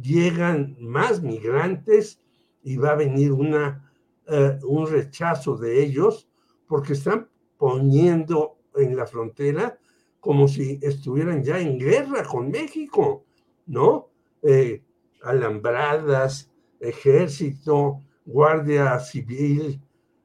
llegan 0.01 0.77
más 0.81 1.23
migrantes 1.23 2.21
y 2.63 2.77
va 2.77 2.91
a 2.91 2.97
venir 2.97 3.33
una, 3.33 3.91
eh, 4.27 4.59
un 4.63 4.87
rechazo 4.87 5.57
de 5.57 5.83
ellos 5.83 6.29
porque 6.67 6.93
están 6.93 7.29
poniendo 7.59 8.59
en 8.75 8.97
la 8.97 9.07
frontera 9.07 9.79
como 10.21 10.49
si 10.49 10.79
estuvieran 10.83 11.43
ya 11.43 11.59
en 11.59 11.79
guerra 11.79 12.25
con 12.25 12.51
México, 12.51 13.25
¿no? 13.67 14.11
Eh, 14.43 14.83
alambradas, 15.23 16.50
ejército, 16.81 18.03
guardia 18.25 18.99
civil, 18.99 19.81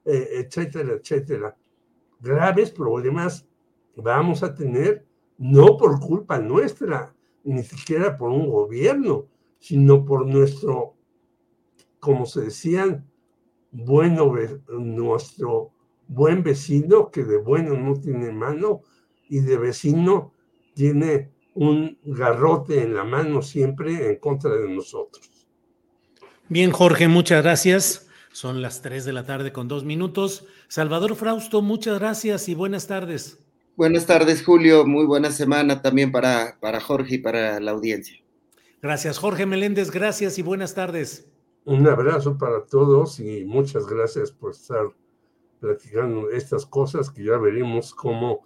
eh, 0.05 0.29
etcétera, 0.33 0.93
etcétera. 0.93 1.57
Graves 2.19 2.71
problemas 2.71 3.47
vamos 3.95 4.43
a 4.43 4.53
tener 4.53 5.05
no 5.37 5.77
por 5.77 5.99
culpa 5.99 6.39
nuestra, 6.39 7.13
ni 7.43 7.63
siquiera 7.63 8.17
por 8.17 8.31
un 8.31 8.49
gobierno, 8.49 9.27
sino 9.59 10.05
por 10.05 10.25
nuestro, 10.25 10.95
como 11.99 12.25
se 12.25 12.41
decían, 12.41 13.05
bueno, 13.71 14.33
nuestro 14.69 15.71
buen 16.07 16.43
vecino, 16.43 17.11
que 17.11 17.23
de 17.23 17.37
bueno 17.37 17.75
no 17.75 17.99
tiene 17.99 18.31
mano, 18.31 18.81
y 19.27 19.39
de 19.39 19.57
vecino 19.57 20.33
tiene 20.73 21.31
un 21.55 21.97
garrote 22.03 22.83
en 22.83 22.95
la 22.95 23.03
mano 23.03 23.41
siempre 23.41 24.11
en 24.11 24.19
contra 24.19 24.51
de 24.51 24.69
nosotros. 24.69 25.34
Bien, 26.47 26.69
Jorge, 26.71 27.07
muchas 27.07 27.41
gracias. 27.43 28.07
Son 28.31 28.61
las 28.61 28.83
3 28.83 29.03
de 29.03 29.13
la 29.13 29.25
tarde 29.25 29.51
con 29.51 29.67
dos 29.67 29.83
minutos. 29.83 30.45
Salvador 30.67 31.15
Frausto, 31.15 31.63
muchas 31.63 31.97
gracias 31.97 32.47
y 32.49 32.53
buenas 32.53 32.85
tardes. 32.85 33.39
Buenas 33.75 34.05
tardes, 34.05 34.43
Julio. 34.43 34.85
Muy 34.85 35.05
buena 35.05 35.31
semana 35.31 35.81
también 35.81 36.11
para, 36.11 36.57
para 36.61 36.79
Jorge 36.79 37.15
y 37.15 37.17
para 37.17 37.59
la 37.59 37.71
audiencia. 37.71 38.17
Gracias, 38.79 39.17
Jorge 39.17 39.47
Meléndez. 39.47 39.89
Gracias 39.89 40.37
y 40.37 40.43
buenas 40.43 40.75
tardes. 40.75 41.27
Un 41.63 41.87
abrazo 41.87 42.37
para 42.37 42.63
todos 42.63 43.19
y 43.19 43.43
muchas 43.43 43.87
gracias 43.87 44.31
por 44.31 44.51
estar 44.51 44.85
platicando 45.59 46.29
estas 46.29 46.63
cosas 46.67 47.09
que 47.09 47.23
ya 47.23 47.37
veremos 47.37 47.95
cómo 47.95 48.43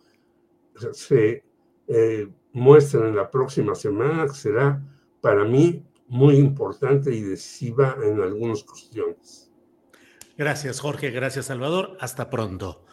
se 0.93 1.43
eh, 1.87 2.27
muestran 2.53 3.07
en 3.07 3.17
la 3.17 3.29
próxima 3.29 3.75
semana, 3.75 4.25
que 4.25 4.35
será 4.35 4.81
para 5.19 5.43
mí 5.43 5.83
muy 6.09 6.37
importante 6.37 7.13
y 7.13 7.21
decisiva 7.21 7.95
en 8.03 8.21
algunas 8.21 8.63
cuestiones. 8.63 9.49
Gracias, 10.37 10.79
Jorge. 10.79 11.11
Gracias, 11.11 11.47
Salvador. 11.47 11.97
Hasta 11.99 12.29
pronto. 12.29 12.85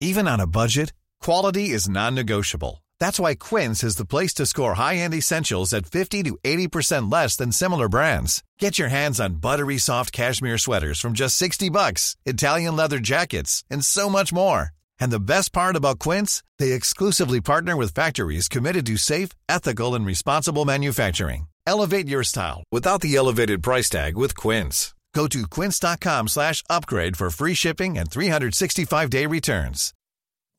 Even 0.00 0.26
on 0.26 0.40
a 0.40 0.46
budget, 0.46 0.92
quality 1.20 1.70
is 1.70 1.88
non-negotiable. 1.88 2.82
That's 2.98 3.20
why 3.20 3.36
Quince 3.36 3.84
is 3.84 3.96
the 3.96 4.04
place 4.04 4.34
to 4.34 4.46
score 4.46 4.74
high-end 4.74 5.14
essentials 5.14 5.72
at 5.72 5.86
50 5.86 6.24
to 6.24 6.38
80% 6.44 7.10
less 7.10 7.36
than 7.36 7.52
similar 7.52 7.88
brands. 7.88 8.42
Get 8.58 8.78
your 8.78 8.88
hands 8.88 9.20
on 9.20 9.40
buttery 9.40 9.78
soft 9.78 10.12
cashmere 10.12 10.58
sweaters 10.58 10.98
from 10.98 11.12
just 11.12 11.36
60 11.36 11.70
bucks, 11.70 12.16
Italian 12.26 12.74
leather 12.76 12.98
jackets, 12.98 13.64
and 13.70 13.84
so 13.84 14.08
much 14.08 14.32
more. 14.32 14.70
And 15.02 15.10
the 15.10 15.28
best 15.34 15.52
part 15.52 15.74
about 15.74 15.98
Quince, 15.98 16.44
they 16.60 16.70
exclusively 16.70 17.40
partner 17.40 17.74
with 17.76 17.92
factories 17.92 18.46
committed 18.46 18.86
to 18.86 18.96
safe, 18.96 19.30
ethical, 19.48 19.96
and 19.96 20.06
responsible 20.06 20.64
manufacturing. 20.64 21.48
Elevate 21.66 22.06
your 22.06 22.22
style 22.22 22.62
without 22.70 23.00
the 23.00 23.16
elevated 23.16 23.64
price 23.64 23.90
tag 23.90 24.16
with 24.16 24.36
Quince. 24.36 24.94
Go 25.12 25.26
to 25.26 25.42
quince.com 25.48 26.28
slash 26.28 26.62
upgrade 26.70 27.16
for 27.16 27.30
free 27.30 27.54
shipping 27.54 27.98
and 27.98 28.08
365-day 28.10 29.26
returns. 29.26 29.92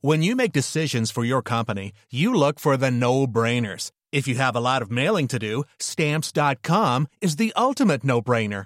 When 0.02 0.22
you 0.22 0.36
make 0.36 0.52
decisions 0.52 1.10
for 1.10 1.24
your 1.24 1.42
company, 1.42 1.94
you 2.12 2.36
look 2.36 2.60
for 2.60 2.76
the 2.76 2.92
no-brainers. 2.92 3.92
If 4.12 4.28
you 4.28 4.36
have 4.36 4.58
a 4.58 4.66
lot 4.70 4.82
of 4.82 4.92
mailing 4.92 5.30
to 5.30 5.40
do, 5.40 5.64
stamps.com 5.80 7.08
is 7.22 7.38
the 7.38 7.54
ultimate 7.56 8.04
no-brainer. 8.04 8.66